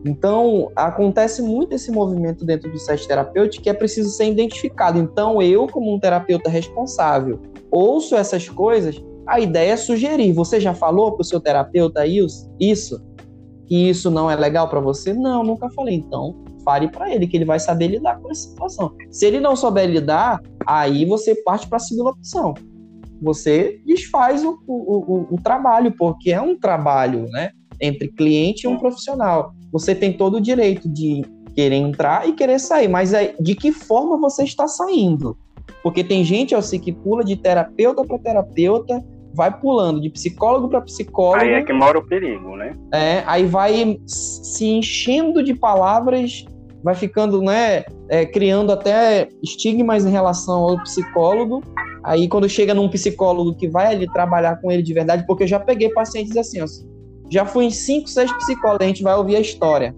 Então, 0.06 0.70
acontece 0.76 1.42
muito 1.42 1.74
esse 1.74 1.90
movimento 1.90 2.44
dentro 2.44 2.70
do 2.70 2.78
set 2.78 3.08
terapêutico 3.08 3.64
que 3.64 3.70
é 3.70 3.74
preciso 3.74 4.10
ser 4.10 4.30
identificado. 4.30 5.00
Então, 5.00 5.42
eu, 5.42 5.66
como 5.68 5.96
um 5.96 5.98
terapeuta 5.98 6.50
responsável, 6.50 7.40
ouço 7.72 8.18
essas 8.18 8.50
coisas, 8.50 9.02
a 9.26 9.40
ideia 9.40 9.72
é 9.72 9.78
sugerir. 9.78 10.34
Você 10.34 10.60
já 10.60 10.74
falou 10.74 11.14
para 11.14 11.22
o 11.22 11.26
seu 11.26 11.40
terapeuta 11.40 12.06
isso? 12.06 13.02
Que 13.68 13.90
isso 13.90 14.10
não 14.10 14.32
é 14.32 14.36
legal 14.36 14.70
para 14.70 14.80
você? 14.80 15.14
Não, 15.14 15.44
nunca 15.44 15.70
falei. 15.72 15.96
Então, 15.96 16.44
fale 16.64 16.88
para 16.88 17.14
ele, 17.14 17.28
que 17.28 17.38
ele 17.38 17.46
vai 17.46 17.60
saber 17.60 17.88
lidar 17.88 18.20
com 18.20 18.32
essa 18.32 18.50
situação. 18.50 18.96
Se 19.12 19.26
ele 19.26 19.40
não 19.40 19.56
souber 19.56 19.90
lidar, 19.90 20.42
aí 20.66 21.06
você 21.06 21.36
parte 21.44 21.68
para 21.68 21.78
a 21.78 21.82
segunda 21.82 22.12
opção. 22.12 22.54
Você 23.22 23.82
desfaz 23.86 24.44
o, 24.44 24.60
o, 24.68 24.74
o, 24.74 25.36
o 25.36 25.42
trabalho, 25.42 25.94
porque 25.98 26.32
é 26.32 26.42
um 26.42 26.58
trabalho, 26.58 27.28
né? 27.30 27.52
Entre 27.82 28.08
cliente 28.08 28.66
e 28.66 28.68
um 28.68 28.78
profissional 28.78 29.54
você 29.72 29.94
tem 29.94 30.14
todo 30.14 30.38
o 30.38 30.42
direito 30.42 30.88
de 30.88 31.24
querer 31.54 31.76
entrar 31.76 32.28
e 32.28 32.34
querer 32.34 32.60
sair, 32.60 32.88
mas 32.88 33.14
é 33.14 33.36
de 33.40 33.56
que 33.56 33.72
forma 33.72 34.18
você 34.18 34.44
está 34.44 34.68
saindo? 34.68 35.38
Porque 35.84 36.04
tem 36.04 36.24
gente 36.24 36.56
assim 36.56 36.80
que 36.80 36.92
pula 36.92 37.24
de 37.24 37.36
terapeuta 37.36 38.04
para 38.04 38.20
terapeuta, 38.20 39.04
vai 39.38 39.56
pulando 39.56 40.02
de 40.02 40.10
psicólogo 40.10 40.68
para 40.68 40.82
psicólogo. 40.82 41.44
Aí 41.44 41.52
é 41.52 41.64
que 41.64 41.72
mora 41.72 42.00
o 42.00 42.06
perigo, 42.06 42.58
né? 42.58 42.74
É, 42.92 43.24
aí 43.28 43.46
vai 43.46 44.00
se 44.06 44.66
enchendo 44.66 45.44
de 45.44 45.54
palavras, 45.54 46.44
vai 46.84 46.96
ficando, 46.96 47.42
né, 47.42 47.84
é, 48.10 48.26
criando 48.26 48.72
até 48.72 49.30
estigmas 49.44 50.06
em 50.06 50.10
relação 50.10 50.62
ao 50.62 50.82
psicólogo. 50.82 51.62
Aí 52.04 52.28
quando 52.28 52.50
chega 52.50 52.74
num 52.74 52.90
psicólogo 52.90 53.56
que 53.56 53.70
vai 53.70 53.94
ali 53.94 54.12
trabalhar 54.12 54.60
com 54.60 54.72
ele 54.72 54.82
de 54.82 54.94
verdade, 54.94 55.26
porque 55.28 55.44
eu 55.44 55.48
já 55.48 55.60
peguei 55.60 55.90
pacientes 55.90 56.36
assim, 56.36 56.60
assim 56.60 56.98
já 57.30 57.46
fui 57.46 57.66
em 57.66 57.70
cinco, 57.70 58.08
seis 58.08 58.32
psicólogos, 58.38 58.86
a 58.86 58.88
gente 58.88 59.04
vai 59.04 59.16
ouvir 59.16 59.36
a 59.36 59.42
história. 59.42 59.96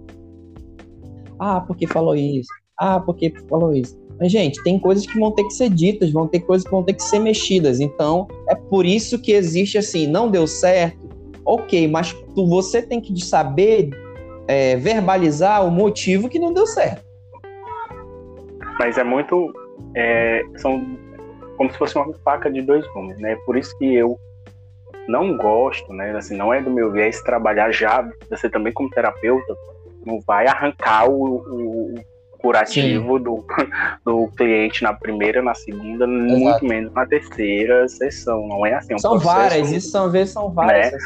Ah, 1.38 1.60
porque 1.60 1.86
falou 1.86 2.14
isso? 2.14 2.50
Ah, 2.78 3.00
porque 3.00 3.32
falou 3.48 3.72
isso? 3.72 3.99
Mas, 4.20 4.30
gente, 4.30 4.62
tem 4.62 4.78
coisas 4.78 5.06
que 5.06 5.18
vão 5.18 5.32
ter 5.32 5.44
que 5.44 5.54
ser 5.54 5.70
ditas, 5.70 6.12
vão 6.12 6.28
ter 6.28 6.40
coisas 6.40 6.64
que 6.64 6.70
vão 6.70 6.82
ter 6.82 6.92
que 6.92 7.02
ser 7.02 7.18
mexidas. 7.18 7.80
Então, 7.80 8.28
é 8.48 8.54
por 8.54 8.84
isso 8.84 9.18
que 9.18 9.32
existe 9.32 9.78
assim, 9.78 10.06
não 10.06 10.30
deu 10.30 10.46
certo, 10.46 11.08
ok, 11.42 11.88
mas 11.88 12.12
tu, 12.34 12.46
você 12.46 12.82
tem 12.82 13.00
que 13.00 13.18
saber 13.24 13.88
é, 14.46 14.76
verbalizar 14.76 15.66
o 15.66 15.70
motivo 15.70 16.28
que 16.28 16.38
não 16.38 16.52
deu 16.52 16.66
certo. 16.66 17.02
Mas 18.78 18.98
é 18.98 19.04
muito. 19.04 19.52
É, 19.94 20.44
são 20.56 20.98
como 21.56 21.70
se 21.70 21.78
fosse 21.78 21.96
uma 21.96 22.12
faca 22.24 22.50
de 22.50 22.60
dois 22.62 22.86
gumes, 22.92 23.18
né? 23.18 23.36
Por 23.46 23.56
isso 23.56 23.76
que 23.78 23.94
eu 23.94 24.18
não 25.08 25.36
gosto, 25.36 25.92
né? 25.92 26.14
Assim, 26.16 26.36
não 26.36 26.52
é 26.52 26.60
do 26.60 26.70
meu 26.70 26.92
viés 26.92 27.22
trabalhar 27.22 27.72
já, 27.72 28.06
você 28.28 28.48
também 28.48 28.72
como 28.72 28.90
terapeuta, 28.90 29.56
não 30.04 30.20
vai 30.26 30.46
arrancar 30.46 31.08
o, 31.10 31.36
o 31.36 31.94
curativo 32.40 33.18
do, 33.18 33.44
do 34.04 34.28
cliente 34.36 34.82
na 34.82 34.92
primeira, 34.92 35.42
na 35.42 35.54
segunda, 35.54 36.06
Exato. 36.06 36.34
muito 36.34 36.64
menos 36.64 36.92
na 36.92 37.06
terceira 37.06 37.88
sessão. 37.88 38.46
Não 38.48 38.64
é 38.66 38.74
assim. 38.74 38.92
É 38.92 38.96
um 38.96 38.98
são 38.98 39.18
várias, 39.18 39.70
isso 39.70 39.90
são 39.90 40.10
vezes 40.10 40.34
são 40.34 40.50
várias. 40.50 40.92
Né? 40.92 40.98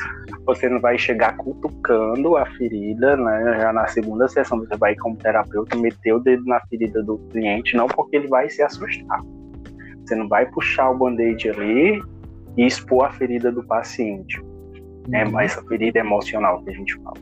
Você 0.47 0.69
não 0.69 0.81
vai 0.81 0.99
chegar 0.99 1.37
cutucando 1.37 2.37
a 2.37 2.47
ferida, 2.47 3.17
né? 3.17 3.59
Já 3.61 3.73
na 3.73 3.87
segunda 3.87 4.29
sessão 4.29 4.59
você 4.59 4.77
vai 4.77 4.95
como 4.97 5.17
terapeuta 5.17 5.77
meter 5.77 6.15
o 6.15 6.21
dedo 6.21 6.45
na 6.45 6.61
ferida 6.67 7.03
do 7.03 7.19
cliente, 7.31 7.77
não 7.77 7.87
porque 7.87 8.17
ele 8.17 8.29
vai 8.29 8.49
se 8.49 8.63
assustar. 8.63 9.21
Você 10.05 10.15
não 10.15 10.29
vai 10.29 10.47
puxar 10.47 10.91
o 10.91 10.99
band-aid 10.99 11.49
ali 11.49 12.03
e 12.57 12.67
expor 12.67 13.07
a 13.07 13.11
ferida 13.11 13.51
do 13.51 13.65
paciente. 13.65 14.41
Né? 15.09 15.25
Uhum. 15.25 15.41
Essa 15.41 15.63
ferida 15.63 15.99
emocional 15.99 16.63
que 16.63 16.71
a 16.71 16.75
gente 16.75 16.95
fala. 17.03 17.17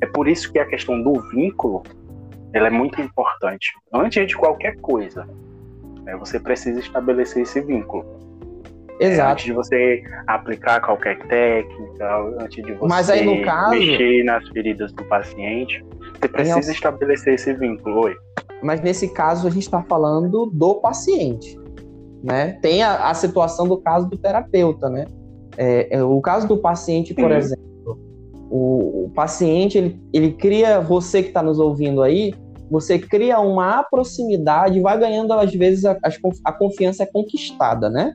É 0.00 0.06
por 0.06 0.28
isso 0.28 0.52
que 0.52 0.58
a 0.58 0.66
questão 0.66 1.02
do 1.02 1.20
vínculo 1.30 1.82
ela 2.56 2.68
é 2.68 2.70
muito 2.70 3.00
importante. 3.00 3.72
Antes 3.92 4.26
de 4.26 4.36
qualquer 4.36 4.76
coisa, 4.76 5.26
né, 6.02 6.16
você 6.16 6.38
precisa 6.40 6.80
estabelecer 6.80 7.42
esse 7.42 7.60
vínculo. 7.60 8.04
Exato. 8.98 9.28
É, 9.28 9.32
antes 9.32 9.44
de 9.44 9.52
você 9.52 10.02
aplicar 10.26 10.80
qualquer 10.80 11.18
técnica, 11.26 12.18
antes 12.40 12.64
de 12.64 12.72
você 12.72 12.88
Mas 12.88 13.10
aí, 13.10 13.24
no 13.26 13.44
caso, 13.44 13.70
mexer 13.70 14.24
nas 14.24 14.48
feridas 14.48 14.92
do 14.92 15.04
paciente, 15.04 15.84
você 16.18 16.28
precisa 16.28 16.72
estabelecer 16.72 17.34
esse 17.34 17.52
vínculo. 17.52 18.04
Oi. 18.04 18.16
Mas 18.62 18.80
nesse 18.80 19.12
caso, 19.12 19.46
a 19.46 19.50
gente 19.50 19.64
está 19.64 19.82
falando 19.82 20.46
do 20.46 20.76
paciente 20.76 21.58
né? 22.26 22.58
Tem 22.60 22.82
a, 22.82 23.08
a 23.08 23.14
situação 23.14 23.68
do 23.68 23.78
caso 23.78 24.08
do 24.08 24.16
terapeuta, 24.16 24.88
né? 24.90 25.06
É, 25.56 25.96
é, 25.96 26.02
o 26.02 26.20
caso 26.20 26.48
do 26.48 26.58
paciente, 26.58 27.14
por 27.14 27.30
uhum. 27.30 27.36
exemplo, 27.36 27.98
o, 28.50 29.04
o, 29.04 29.10
paciente 29.14 29.78
ele, 29.78 30.00
ele 30.12 30.32
cria, 30.32 30.80
você 30.80 31.22
que 31.22 31.28
está 31.28 31.42
nos 31.42 31.58
ouvindo 31.58 32.02
aí, 32.02 32.34
você 32.70 32.98
cria 32.98 33.38
uma 33.40 33.82
proximidade, 33.84 34.80
vai 34.80 34.98
ganhando 34.98 35.32
às 35.32 35.52
vezes 35.52 35.84
a, 35.84 35.96
a 36.44 36.52
confiança 36.52 37.04
é 37.04 37.06
conquistada, 37.06 37.88
né? 37.88 38.14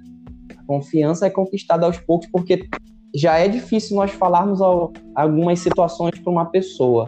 A 0.57 0.63
confiança 0.65 1.25
é 1.25 1.29
conquistada 1.29 1.85
aos 1.85 1.97
poucos 1.97 2.27
porque 2.31 2.67
já 3.15 3.37
é 3.37 3.47
difícil 3.47 3.95
nós 3.95 4.11
falarmos 4.11 4.61
ao, 4.61 4.91
algumas 5.15 5.59
situações 5.59 6.19
para 6.19 6.31
uma 6.31 6.45
pessoa, 6.45 7.07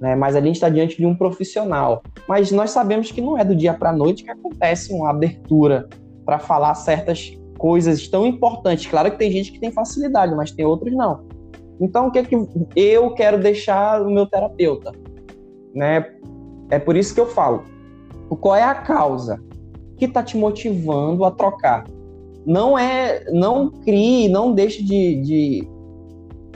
né? 0.00 0.14
Mas 0.14 0.36
a 0.36 0.40
gente 0.40 0.56
está 0.56 0.68
diante 0.68 0.96
de 0.96 1.06
um 1.06 1.14
profissional. 1.14 2.02
Mas 2.28 2.50
nós 2.50 2.70
sabemos 2.70 3.10
que 3.12 3.20
não 3.20 3.36
é 3.36 3.44
do 3.44 3.54
dia 3.54 3.74
para 3.74 3.90
a 3.90 3.96
noite 3.96 4.24
que 4.24 4.30
acontece 4.30 4.92
uma 4.92 5.10
abertura 5.10 5.88
para 6.24 6.38
falar 6.38 6.74
certas 6.74 7.32
coisas 7.58 8.08
tão 8.08 8.26
importantes. 8.26 8.86
Claro 8.86 9.10
que 9.10 9.18
tem 9.18 9.30
gente 9.30 9.52
que 9.52 9.60
tem 9.60 9.70
facilidade, 9.70 10.34
mas 10.34 10.50
tem 10.50 10.64
outros 10.64 10.94
não. 10.94 11.28
Então, 11.80 12.08
o 12.08 12.10
que 12.10 12.18
é 12.18 12.22
que 12.22 12.36
eu 12.76 13.10
quero 13.14 13.38
deixar 13.38 14.02
o 14.02 14.10
meu 14.10 14.26
terapeuta? 14.26 14.92
Né? 15.74 16.04
É 16.70 16.78
por 16.78 16.96
isso 16.96 17.14
que 17.14 17.20
eu 17.20 17.26
falo. 17.26 17.64
Qual 18.40 18.54
é 18.54 18.62
a 18.62 18.74
causa 18.74 19.40
que 19.96 20.04
está 20.04 20.22
te 20.22 20.36
motivando 20.36 21.24
a 21.24 21.30
trocar? 21.30 21.84
Não 22.46 22.78
é, 22.78 23.24
não 23.30 23.70
crie, 23.70 24.28
não 24.28 24.52
deixe 24.52 24.82
de, 24.82 25.16
de 25.22 25.68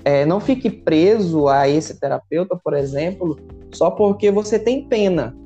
é, 0.05 0.25
não 0.25 0.41
fique 0.41 0.71
preso 0.71 1.49
a 1.49 1.69
esse 1.69 1.99
terapeuta, 1.99 2.57
por 2.57 2.75
exemplo, 2.75 3.37
só 3.73 3.91
porque 3.91 4.31
você 4.31 4.59
tem 4.59 4.87
pena, 4.87 5.37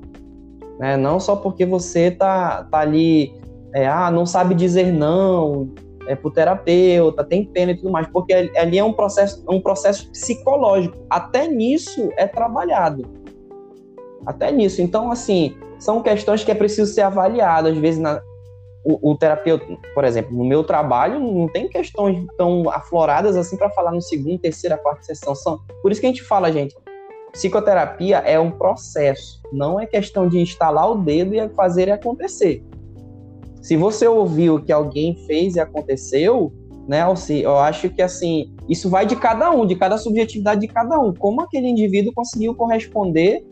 né? 0.78 0.96
Não 0.96 1.18
só 1.18 1.34
porque 1.34 1.64
você 1.64 2.10
tá, 2.10 2.64
tá 2.64 2.80
ali 2.80 3.32
é, 3.74 3.86
ah, 3.86 4.10
não 4.10 4.26
sabe 4.26 4.54
dizer 4.54 4.92
não 4.92 5.68
é, 6.06 6.14
para 6.14 6.28
o 6.28 6.30
terapeuta, 6.30 7.22
tem 7.22 7.44
pena 7.44 7.72
e 7.72 7.76
tudo 7.76 7.90
mais, 7.90 8.06
porque 8.08 8.32
ali 8.32 8.78
é 8.78 8.84
um 8.84 8.92
processo, 8.92 9.44
um 9.48 9.60
processo 9.60 10.10
psicológico. 10.10 10.96
Até 11.10 11.46
nisso 11.46 12.10
é 12.16 12.26
trabalhado. 12.26 13.02
Até 14.28 14.52
nisso. 14.52 14.82
Então, 14.82 15.10
assim, 15.10 15.56
são 15.78 16.02
questões 16.02 16.44
que 16.44 16.50
é 16.50 16.54
preciso 16.54 16.92
ser 16.92 17.00
avaliado. 17.00 17.68
Às 17.68 17.78
vezes, 17.78 17.98
na, 17.98 18.20
o, 18.84 19.12
o, 19.12 19.16
terapeuta, 19.16 19.64
por 19.94 20.04
exemplo, 20.04 20.36
no 20.36 20.44
meu 20.44 20.62
trabalho, 20.62 21.18
não 21.18 21.48
tem 21.48 21.66
questões 21.66 22.26
tão 22.36 22.68
afloradas 22.68 23.38
assim 23.38 23.56
para 23.56 23.70
falar 23.70 23.90
no 23.90 24.02
segundo, 24.02 24.38
terceira, 24.38 24.76
quarta 24.76 25.02
sessão. 25.02 25.34
São, 25.34 25.58
por 25.80 25.90
isso 25.90 25.98
que 25.98 26.06
a 26.06 26.10
gente 26.10 26.22
fala, 26.22 26.52
gente, 26.52 26.76
psicoterapia 27.32 28.18
é 28.18 28.38
um 28.38 28.50
processo, 28.50 29.40
não 29.50 29.80
é 29.80 29.86
questão 29.86 30.28
de 30.28 30.38
instalar 30.38 30.90
o 30.90 30.96
dedo 30.96 31.34
e 31.34 31.48
fazer 31.54 31.90
acontecer. 31.90 32.62
Se 33.62 33.78
você 33.78 34.06
ouviu 34.06 34.62
que 34.62 34.70
alguém 34.72 35.16
fez 35.26 35.56
e 35.56 35.60
aconteceu, 35.60 36.52
né, 36.86 37.00
Alci, 37.00 37.40
eu 37.40 37.56
acho 37.56 37.88
que 37.88 38.02
assim, 38.02 38.54
isso 38.68 38.90
vai 38.90 39.06
de 39.06 39.16
cada 39.16 39.50
um, 39.50 39.64
de 39.64 39.74
cada 39.74 39.96
subjetividade 39.96 40.60
de 40.60 40.68
cada 40.68 41.00
um. 41.00 41.14
Como 41.14 41.40
aquele 41.40 41.68
indivíduo 41.68 42.12
conseguiu 42.12 42.54
corresponder 42.54 43.42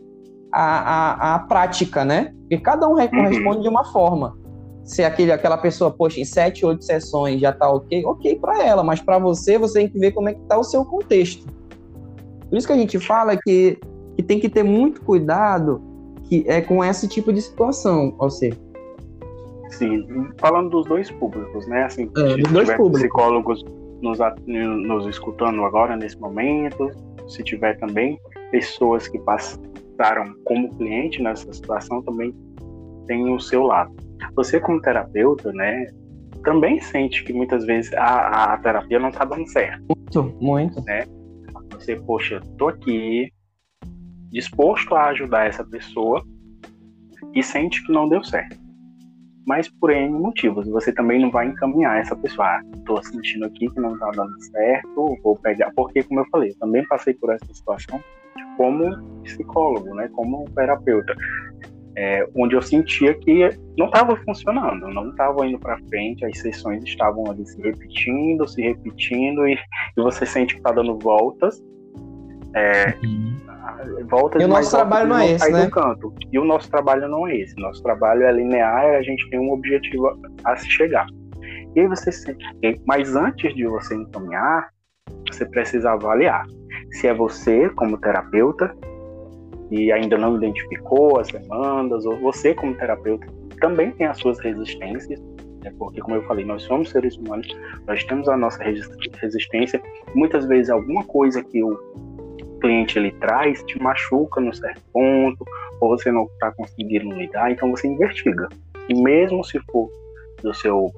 à, 0.57 1.33
à, 1.33 1.35
à 1.35 1.39
prática, 1.39 2.03
né? 2.03 2.33
Porque 2.41 2.57
cada 2.59 2.87
um 2.87 2.93
uhum. 2.95 3.07
corresponde 3.07 3.61
de 3.61 3.69
uma 3.69 3.85
forma 3.85 4.35
se 4.87 5.03
aquele, 5.03 5.33
aquela 5.33 5.57
pessoa, 5.57 5.91
poxa, 5.91 6.21
em 6.21 6.25
sete, 6.25 6.65
oito 6.65 6.85
sessões 6.85 7.41
já 7.41 7.51
tá 7.51 7.69
ok, 7.69 8.05
ok 8.05 8.39
para 8.39 8.63
ela, 8.63 8.81
mas 8.81 9.01
para 9.01 9.19
você, 9.19 9.57
você 9.57 9.79
tem 9.79 9.89
que 9.89 9.99
ver 9.99 10.13
como 10.13 10.29
é 10.29 10.33
que 10.33 10.39
tá 10.47 10.57
o 10.57 10.63
seu 10.63 10.85
contexto. 10.85 11.45
Por 12.49 12.57
isso 12.57 12.65
que 12.65 12.71
a 12.71 12.77
gente 12.77 12.97
fala 12.97 13.35
que, 13.35 13.77
que 14.15 14.23
tem 14.23 14.39
que 14.39 14.47
ter 14.47 14.63
muito 14.63 15.01
cuidado 15.01 15.81
que 16.23 16.45
é 16.47 16.61
com 16.61 16.83
esse 16.83 17.05
tipo 17.05 17.33
de 17.33 17.41
situação, 17.41 18.15
você. 18.17 18.53
Sim, 19.71 20.29
falando 20.37 20.69
dos 20.69 20.85
dois 20.85 21.11
públicos, 21.11 21.67
né? 21.67 21.83
Assim, 21.83 22.09
é, 22.17 22.37
dos 22.37 22.51
dois 22.51 22.71
públicos. 22.71 23.01
psicólogos 23.01 23.65
nos, 24.01 24.19
nos 24.47 25.05
escutando 25.05 25.65
agora 25.65 25.97
nesse 25.97 26.17
momento, 26.17 26.91
se 27.27 27.43
tiver 27.43 27.77
também 27.77 28.17
pessoas 28.51 29.09
que 29.09 29.19
como 30.43 30.75
cliente 30.77 31.21
nessa 31.21 31.51
situação, 31.51 32.01
também 32.03 32.33
tem 33.07 33.33
o 33.33 33.39
seu 33.39 33.63
lado 33.63 33.95
você 34.35 34.59
como 34.59 34.81
terapeuta, 34.81 35.51
né, 35.51 35.87
também 36.43 36.79
sente 36.79 37.23
que 37.23 37.33
muitas 37.33 37.65
vezes 37.65 37.93
a, 37.93 38.53
a 38.53 38.57
terapia 38.57 38.99
não 38.99 39.09
está 39.09 39.25
dando 39.25 39.47
certo. 39.47 39.83
Muito, 39.89 40.37
muito. 40.41 40.81
Né? 40.83 41.05
Você, 41.71 41.95
poxa, 41.95 42.41
tô 42.57 42.69
aqui 42.69 43.31
disposto 44.31 44.95
a 44.95 45.07
ajudar 45.07 45.47
essa 45.47 45.63
pessoa 45.63 46.23
e 47.33 47.41
sente 47.43 47.83
que 47.85 47.91
não 47.91 48.07
deu 48.07 48.23
certo. 48.23 48.57
Mas 49.47 49.69
por 49.69 49.89
N 49.89 50.09
motivos, 50.09 50.67
você 50.67 50.91
também 50.91 51.21
não 51.21 51.31
vai 51.31 51.47
encaminhar 51.47 51.99
essa 51.99 52.15
pessoa. 52.15 52.45
Ah, 52.45 52.61
tô 52.85 53.01
sentindo 53.01 53.45
aqui 53.45 53.69
que 53.69 53.79
não 53.79 53.93
está 53.93 54.11
dando 54.11 54.39
certo, 54.43 55.17
vou 55.23 55.37
pegar. 55.37 55.71
Porque, 55.75 56.03
como 56.03 56.19
eu 56.19 56.25
falei, 56.29 56.49
eu 56.49 56.59
também 56.59 56.85
passei 56.87 57.13
por 57.13 57.33
essa 57.33 57.53
situação 57.53 57.99
como 58.57 59.21
psicólogo, 59.23 59.93
né, 59.95 60.09
como 60.13 60.45
terapeuta 60.55 61.15
é, 61.97 62.29
onde 62.35 62.55
eu 62.55 62.61
sentia 62.61 63.15
que 63.15 63.49
não 63.75 63.87
estava 63.87 64.15
funcionando, 64.17 64.87
não 64.89 65.09
estava 65.09 65.47
indo 65.47 65.57
para 65.57 65.79
frente, 65.89 66.23
as 66.23 66.37
sessões 66.37 66.83
estavam 66.83 67.25
ali 67.29 67.43
se 67.47 67.59
repetindo, 67.59 68.47
se 68.47 68.61
repetindo, 68.61 69.47
e, 69.47 69.53
e 69.53 70.01
você 70.01 70.23
sente 70.23 70.53
que 70.53 70.59
está 70.59 70.71
dando 70.71 70.97
voltas. 70.99 71.59
É, 72.55 72.95
uhum. 73.03 73.35
Voltas 74.09 74.41
e 74.41 74.45
o 74.45 74.47
nosso 74.47 74.71
trabalho 74.71 75.09
não 75.09 75.17
é 75.17 75.31
esse, 75.31 75.51
né? 75.51 75.69
canto. 75.69 76.13
E 76.31 76.39
o 76.39 76.43
nosso 76.43 76.69
trabalho 76.69 77.07
não 77.07 77.27
é 77.27 77.37
esse. 77.37 77.55
Nosso 77.59 77.81
trabalho 77.83 78.23
é 78.23 78.31
linear 78.31 78.95
a 78.95 79.01
gente 79.01 79.29
tem 79.29 79.39
um 79.39 79.51
objetivo 79.51 80.07
a, 80.43 80.53
a 80.53 80.57
se 80.57 80.69
chegar. 80.69 81.05
E 81.75 81.81
aí 81.81 81.87
você 81.87 82.11
mas 82.85 83.15
antes 83.15 83.53
de 83.55 83.65
você 83.65 83.95
encaminhar, 83.95 84.69
você 85.27 85.45
precisa 85.45 85.91
avaliar 85.91 86.45
se 86.91 87.07
é 87.07 87.13
você 87.13 87.69
como 87.69 87.97
terapeuta 87.97 88.75
e 89.69 89.91
ainda 89.91 90.17
não 90.17 90.37
identificou 90.37 91.19
as 91.19 91.27
demandas, 91.27 92.05
ou 92.05 92.17
você 92.19 92.53
como 92.53 92.73
terapeuta 92.75 93.27
também 93.59 93.91
tem 93.91 94.07
as 94.07 94.17
suas 94.17 94.39
resistências, 94.39 95.19
né? 95.63 95.73
porque 95.77 95.99
como 96.01 96.15
eu 96.15 96.23
falei, 96.23 96.45
nós 96.45 96.63
somos 96.63 96.89
seres 96.89 97.17
humanos, 97.17 97.47
nós 97.85 98.03
temos 98.03 98.29
a 98.29 98.37
nossa 98.37 98.63
resistência, 98.63 99.81
muitas 100.15 100.45
vezes 100.45 100.69
alguma 100.69 101.03
coisa 101.03 101.43
que 101.43 101.63
o 101.63 101.77
cliente 102.59 102.97
ele 102.97 103.11
traz 103.11 103.63
te 103.63 103.81
machuca 103.81 104.41
no 104.41 104.53
certo 104.53 104.81
ponto, 104.93 105.45
ou 105.79 105.89
você 105.89 106.11
não 106.11 106.25
está 106.25 106.51
conseguindo 106.51 107.11
lidar, 107.13 107.51
então 107.51 107.69
você 107.71 107.87
investiga. 107.87 108.47
E 108.89 108.93
mesmo 108.93 109.43
se 109.43 109.59
for 109.71 109.89
do 110.41 110.53
seu 110.53 110.91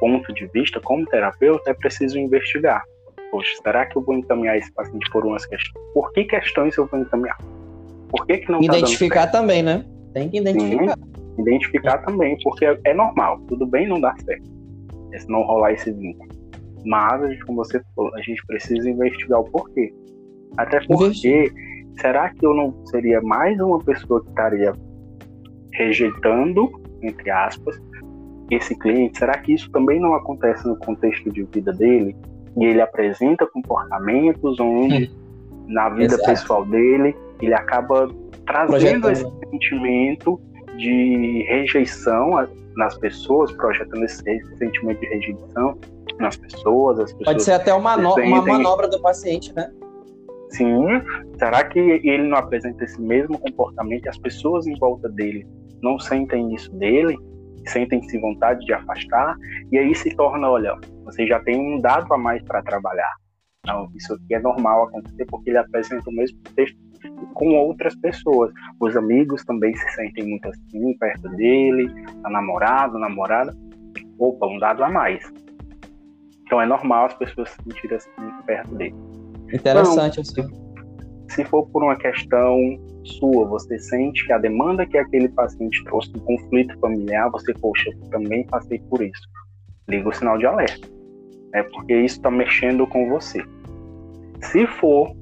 ponto 0.00 0.32
de 0.32 0.46
vista 0.46 0.80
como 0.80 1.06
terapeuta, 1.06 1.70
é 1.70 1.74
preciso 1.74 2.18
investigar. 2.18 2.84
Poxa, 3.30 3.50
será 3.62 3.86
que 3.86 3.96
eu 3.96 4.02
vou 4.02 4.14
encaminhar 4.14 4.56
esse 4.56 4.72
paciente 4.72 5.10
por 5.10 5.24
umas 5.26 5.44
questões? 5.46 5.84
Por 5.92 6.12
que 6.12 6.24
questões 6.24 6.76
eu 6.76 6.86
vou 6.86 7.00
encaminhar? 7.00 7.38
Por 8.08 8.26
que, 8.26 8.38
que 8.38 8.52
não 8.52 8.60
tá 8.60 8.78
Identificar 8.78 9.26
tá 9.26 9.40
também, 9.40 9.62
né? 9.62 9.84
Tem 10.12 10.28
que 10.28 10.38
identificar. 10.38 10.96
Sim, 10.96 11.42
identificar 11.42 11.98
também, 11.98 12.36
porque 12.44 12.64
é 12.84 12.94
normal. 12.94 13.40
Tudo 13.48 13.66
bem 13.66 13.88
não 13.88 14.00
dar 14.00 14.16
certo. 14.20 14.44
Se 15.18 15.28
não 15.28 15.42
rolar 15.42 15.72
esse 15.72 15.92
vínculo. 15.92 16.28
Mas, 16.84 17.42
como 17.44 17.64
você 17.64 17.82
falou, 17.94 18.14
a 18.14 18.20
gente 18.20 18.44
precisa 18.46 18.88
investigar 18.88 19.40
o 19.40 19.44
porquê. 19.44 19.92
Até 20.56 20.80
porque, 20.86 21.52
será 22.00 22.30
que 22.30 22.44
eu 22.44 22.54
não 22.54 22.74
seria 22.86 23.20
mais 23.20 23.58
uma 23.60 23.78
pessoa 23.78 24.22
que 24.22 24.28
estaria 24.28 24.72
rejeitando, 25.72 26.70
entre 27.02 27.30
aspas, 27.30 27.80
esse 28.50 28.76
cliente? 28.78 29.18
Será 29.18 29.38
que 29.38 29.54
isso 29.54 29.70
também 29.70 30.00
não 30.00 30.14
acontece 30.14 30.66
no 30.66 30.76
contexto 30.76 31.30
de 31.30 31.42
vida 31.44 31.72
dele? 31.72 32.16
E 32.56 32.64
ele 32.64 32.80
apresenta 32.80 33.46
comportamentos 33.46 34.60
onde, 34.60 35.10
na 35.66 35.88
vida 35.88 36.14
Exato. 36.14 36.24
pessoal 36.24 36.64
dele, 36.66 37.16
ele 37.40 37.54
acaba 37.54 38.08
trazendo 38.46 39.10
esse 39.10 39.26
sentimento 39.50 40.40
de 40.76 41.44
rejeição 41.48 42.30
nas 42.76 42.96
pessoas, 42.98 43.52
projetando 43.52 44.04
esse 44.04 44.22
sentimento 44.58 45.00
de 45.00 45.06
rejeição 45.06 45.78
nas 46.18 46.36
pessoas. 46.36 46.98
As 46.98 47.12
pessoas 47.12 47.24
Pode 47.24 47.42
ser 47.42 47.52
até 47.52 47.72
uma, 47.72 47.96
sentem... 47.96 48.32
uma 48.32 48.42
manobra 48.42 48.88
do 48.88 49.00
paciente, 49.00 49.52
né? 49.54 49.70
Sim. 50.56 50.86
Será 51.38 51.64
que 51.64 51.78
ele 51.78 52.24
não 52.24 52.38
apresenta 52.38 52.84
esse 52.84 53.00
mesmo 53.00 53.38
comportamento 53.38 54.06
e 54.06 54.08
as 54.08 54.18
pessoas 54.18 54.66
em 54.66 54.78
volta 54.78 55.08
dele 55.08 55.46
não 55.82 55.98
sentem 55.98 56.54
isso 56.54 56.74
dele? 56.76 57.16
Sentem-se 57.66 58.18
vontade 58.18 58.64
de 58.64 58.72
afastar? 58.72 59.36
E 59.72 59.78
aí 59.78 59.94
se 59.94 60.14
torna, 60.14 60.48
olha, 60.48 60.78
você 61.04 61.26
já 61.26 61.40
tem 61.40 61.58
um 61.58 61.80
dado 61.80 62.12
a 62.12 62.18
mais 62.18 62.42
para 62.42 62.62
trabalhar. 62.62 63.12
Isso 63.96 64.12
aqui 64.12 64.34
é 64.34 64.40
normal 64.40 64.84
acontecer 64.84 65.24
porque 65.26 65.50
ele 65.50 65.58
apresenta 65.58 66.08
o 66.10 66.12
mesmo 66.12 66.38
texto 66.54 66.76
com 67.32 67.54
outras 67.54 67.96
pessoas. 67.96 68.52
Os 68.78 68.96
amigos 68.96 69.44
também 69.44 69.74
se 69.74 69.88
sentem 69.94 70.28
muito 70.28 70.48
assim, 70.48 70.96
perto 70.98 71.28
dele, 71.30 71.90
a 72.22 72.30
namorada, 72.30 72.96
a 72.96 73.00
namorada. 73.00 73.56
Opa, 74.18 74.46
um 74.46 74.58
dado 74.58 74.84
a 74.84 74.90
mais. 74.90 75.32
Então 76.42 76.60
é 76.60 76.66
normal 76.66 77.06
as 77.06 77.14
pessoas 77.14 77.50
se 77.50 77.62
sentirem 77.62 77.96
assim 77.96 78.10
perto 78.46 78.74
dele. 78.74 78.94
Interessante, 79.52 80.20
então, 80.20 80.44
assim. 80.44 80.64
Se 81.30 81.44
for 81.44 81.66
por 81.68 81.82
uma 81.82 81.96
questão 81.96 82.58
sua, 83.04 83.46
você 83.46 83.78
sente 83.78 84.24
que 84.26 84.32
a 84.32 84.38
demanda 84.38 84.86
que 84.86 84.96
aquele 84.96 85.28
paciente 85.28 85.82
trouxe 85.84 86.10
um 86.16 86.20
conflito 86.20 86.78
familiar, 86.78 87.30
você, 87.30 87.52
poxa, 87.54 87.90
eu 87.90 88.10
também 88.10 88.46
passei 88.46 88.78
por 88.90 89.02
isso. 89.02 89.28
Liga 89.88 90.08
o 90.08 90.12
sinal 90.12 90.38
de 90.38 90.46
alerta. 90.46 90.88
Né? 91.52 91.62
Porque 91.64 91.94
isso 91.94 92.16
está 92.16 92.30
mexendo 92.30 92.86
com 92.86 93.08
você. 93.08 93.44
Se 94.40 94.66
for 94.66 95.14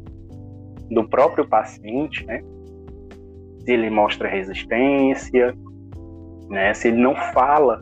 do 0.90 1.08
próprio 1.08 1.46
paciente, 1.46 2.24
né? 2.26 2.42
Se 3.60 3.72
ele 3.72 3.90
mostra 3.90 4.28
resistência, 4.28 5.54
né? 6.48 6.74
Se 6.74 6.88
ele 6.88 7.00
não 7.00 7.14
fala 7.32 7.80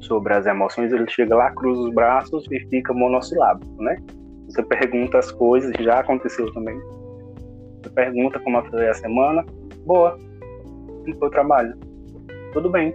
sobre 0.00 0.34
as 0.34 0.46
emoções, 0.46 0.92
ele 0.92 1.08
chega 1.08 1.34
lá, 1.34 1.50
cruza 1.52 1.80
os 1.82 1.94
braços 1.94 2.44
e 2.50 2.60
fica 2.68 2.92
monossilábico, 2.92 3.82
né? 3.82 3.96
Você 4.52 4.62
pergunta 4.62 5.18
as 5.18 5.32
coisas, 5.32 5.72
já 5.80 6.00
aconteceu 6.00 6.52
também. 6.52 6.78
Você 7.82 7.88
pergunta 7.88 8.38
como 8.40 8.62
foi 8.66 8.86
a 8.86 8.92
semana, 8.92 9.42
boa, 9.86 10.18
como 10.78 11.18
foi 11.18 11.28
o 11.28 11.30
trabalho? 11.30 11.74
Tudo 12.52 12.68
bem. 12.68 12.94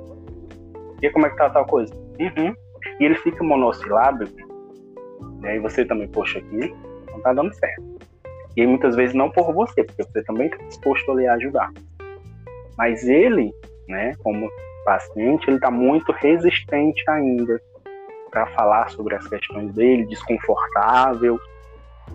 E 1.01 1.09
como 1.09 1.25
é 1.25 1.31
que 1.31 1.35
tá 1.35 1.49
tal 1.49 1.65
coisa? 1.65 1.91
Uhum. 1.95 2.53
E 2.99 3.05
ele 3.05 3.15
fica 3.15 3.43
monossilábico, 3.43 4.37
né? 5.41 5.55
e 5.55 5.59
você 5.59 5.83
também, 5.83 6.07
poxa, 6.09 6.37
aqui 6.37 6.75
não 7.11 7.21
tá 7.21 7.33
dando 7.33 7.51
certo. 7.55 7.83
E 8.55 8.67
muitas 8.67 8.95
vezes 8.95 9.15
não 9.15 9.31
por 9.31 9.51
você, 9.51 9.83
porque 9.83 10.03
você 10.03 10.23
também 10.25 10.47
está 10.49 10.63
disposto 10.63 11.11
a 11.11 11.15
lhe 11.15 11.27
ajudar. 11.27 11.71
Mas 12.77 13.03
ele, 13.03 13.51
né, 13.87 14.13
como 14.19 14.47
paciente, 14.85 15.49
ele 15.49 15.57
está 15.57 15.71
muito 15.71 16.11
resistente 16.11 17.03
ainda 17.09 17.59
para 18.29 18.47
falar 18.47 18.89
sobre 18.89 19.15
as 19.15 19.27
questões 19.27 19.73
dele, 19.73 20.05
desconfortável, 20.05 21.39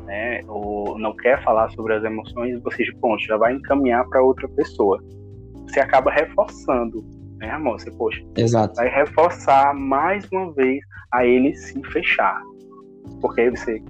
né, 0.04 0.42
ou 0.48 0.98
não 0.98 1.14
quer 1.16 1.42
falar 1.42 1.70
sobre 1.70 1.94
as 1.94 2.04
emoções, 2.04 2.60
você, 2.62 2.84
pronto, 3.00 3.22
já 3.22 3.36
vai 3.36 3.54
encaminhar 3.54 4.06
para 4.08 4.22
outra 4.22 4.48
pessoa. 4.48 5.02
Você 5.66 5.80
acaba 5.80 6.10
reforçando, 6.10 7.04
né, 7.38 7.50
amor? 7.50 7.80
Você, 7.80 7.90
poxa, 7.90 8.22
Exato. 8.36 8.74
vai 8.74 8.88
reforçar 8.88 9.74
mais 9.74 10.26
uma 10.32 10.52
vez 10.52 10.80
a 11.12 11.24
ele 11.24 11.54
se 11.54 11.80
fechar. 11.84 12.40
Porque 13.20 13.42
aí 13.42 13.50
você 13.50 13.82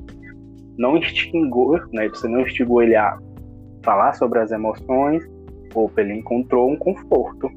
não 0.77 0.97
instigou, 0.97 1.79
né? 1.93 2.09
Você 2.09 2.29
não 2.29 2.41
instigou 2.41 2.83
ele 2.83 2.97
a 2.97 3.19
falar 3.85 4.13
sobre 4.15 4.39
as 4.39 4.51
emoções, 4.51 5.25
ou 5.75 5.91
ele 5.97 6.15
encontrou 6.15 6.71
um 6.71 6.77
conforto. 6.77 7.51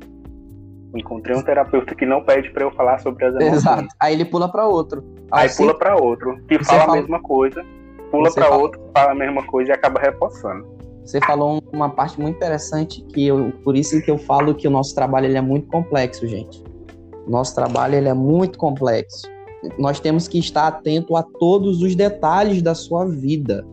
Encontrei 0.93 1.35
um 1.35 1.41
terapeuta 1.41 1.93
que 1.95 2.05
não 2.05 2.23
pede 2.23 2.51
para 2.51 2.63
eu 2.63 2.71
falar 2.71 2.99
sobre 2.99 3.25
as 3.25 3.35
emoções. 3.35 3.57
Exato. 3.57 3.87
Aí 3.99 4.13
ele 4.13 4.25
pula 4.25 4.49
para 4.49 4.67
outro. 4.67 5.03
Aí 5.31 5.47
assim, 5.47 5.63
pula 5.63 5.77
para 5.77 5.95
outro, 5.95 6.37
que 6.47 6.63
fala, 6.63 6.81
fala, 6.81 6.93
a 6.93 7.01
mesma 7.01 7.21
coisa, 7.21 7.65
pula 8.11 8.33
para 8.33 8.45
fala... 8.45 8.57
outro, 8.57 8.81
fala 8.93 9.11
a 9.11 9.15
mesma 9.15 9.43
coisa 9.43 9.71
e 9.71 9.73
acaba 9.73 9.99
reforçando. 9.99 10.65
Você 11.05 11.19
falou 11.21 11.61
uma 11.71 11.89
parte 11.89 12.19
muito 12.19 12.37
interessante 12.37 13.03
que 13.13 13.27
eu, 13.27 13.51
por 13.63 13.75
isso 13.75 14.01
que 14.01 14.09
eu 14.09 14.17
falo 14.17 14.55
que 14.55 14.67
o 14.67 14.71
nosso 14.71 14.95
trabalho 14.95 15.27
ele 15.27 15.37
é 15.37 15.41
muito 15.41 15.67
complexo, 15.67 16.27
gente. 16.27 16.63
Nosso 17.27 17.53
trabalho 17.53 17.95
ele 17.95 18.09
é 18.09 18.13
muito 18.13 18.57
complexo. 18.57 19.27
Nós 19.77 19.99
temos 19.99 20.27
que 20.27 20.39
estar 20.39 20.67
atento 20.67 21.15
a 21.15 21.23
todos 21.23 21.81
os 21.81 21.95
detalhes 21.95 22.61
da 22.61 22.73
sua 22.73 23.05
vida. 23.05 23.65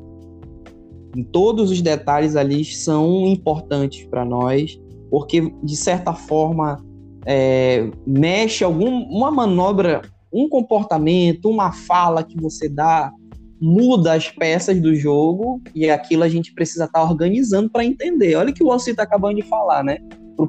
E 1.17 1.25
todos 1.25 1.71
os 1.71 1.81
detalhes 1.81 2.37
ali 2.37 2.65
são 2.65 3.27
importantes 3.27 4.07
para 4.07 4.25
nós, 4.25 4.79
porque 5.11 5.55
de 5.63 5.77
certa 5.77 6.13
forma 6.15 6.83
é, 7.27 7.91
mexe 8.07 8.65
alguma 8.65 9.31
manobra, 9.31 10.03
um 10.33 10.49
comportamento, 10.49 11.49
uma 11.49 11.73
fala 11.73 12.23
que 12.23 12.41
você 12.41 12.69
dá, 12.69 13.13
muda 13.61 14.15
as 14.15 14.29
peças 14.29 14.81
do 14.81 14.95
jogo 14.95 15.61
e 15.75 15.89
aquilo 15.89 16.25
a 16.25 16.29
gente 16.29 16.53
precisa 16.53 16.85
estar 16.85 17.01
tá 17.01 17.09
organizando 17.09 17.71
para 17.71 17.85
entender. 17.85 18.35
Olha 18.35 18.51
o 18.51 18.55
que 18.55 18.65
o 18.65 18.73
Alci 18.73 18.91
está 18.91 19.05
acabando 19.05 19.37
de 19.37 19.43
falar, 19.43 19.85
né? 19.85 19.99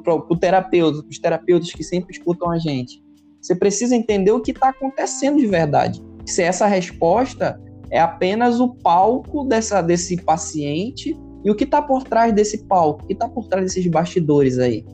Para 0.02 0.14
o 0.14 0.36
terapeuta, 0.36 1.06
os 1.08 1.18
terapeutas 1.18 1.70
que 1.70 1.84
sempre 1.84 2.12
escutam 2.12 2.50
a 2.50 2.58
gente. 2.58 3.00
Você 3.40 3.54
precisa 3.54 3.94
entender 3.94 4.32
o 4.32 4.40
que 4.40 4.50
está 4.50 4.70
acontecendo 4.70 5.38
de 5.38 5.46
verdade. 5.46 6.02
Se 6.26 6.42
essa 6.42 6.66
resposta 6.66 7.60
é 7.90 8.00
apenas 8.00 8.58
o 8.58 8.74
palco 8.74 9.44
dessa, 9.44 9.80
desse 9.82 10.16
paciente 10.16 11.16
e 11.44 11.50
o 11.50 11.54
que 11.54 11.64
está 11.64 11.82
por 11.82 12.02
trás 12.02 12.32
desse 12.32 12.66
palco, 12.66 13.04
o 13.04 13.06
que 13.06 13.12
está 13.12 13.28
por 13.28 13.46
trás 13.46 13.66
desses 13.66 13.86
bastidores 13.86 14.58
aí. 14.58 14.84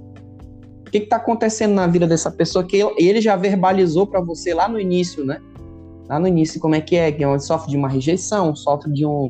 O 0.90 0.92
que 0.92 0.98
está 0.98 1.18
acontecendo 1.18 1.72
na 1.72 1.86
vida 1.86 2.04
dessa 2.04 2.32
pessoa 2.32 2.64
que 2.64 2.84
ele 2.98 3.20
já 3.20 3.36
verbalizou 3.36 4.08
para 4.08 4.20
você 4.20 4.52
lá 4.52 4.68
no 4.68 4.76
início, 4.76 5.24
né? 5.24 5.40
Lá 6.08 6.18
no 6.18 6.26
início, 6.26 6.60
como 6.60 6.74
é 6.74 6.80
que 6.80 6.96
é? 6.96 7.12
Que 7.12 7.22
é 7.22 7.38
sofre 7.38 7.70
de 7.70 7.76
uma 7.76 7.88
rejeição, 7.88 8.56
sofre 8.56 8.92
de 8.92 9.06
um, 9.06 9.28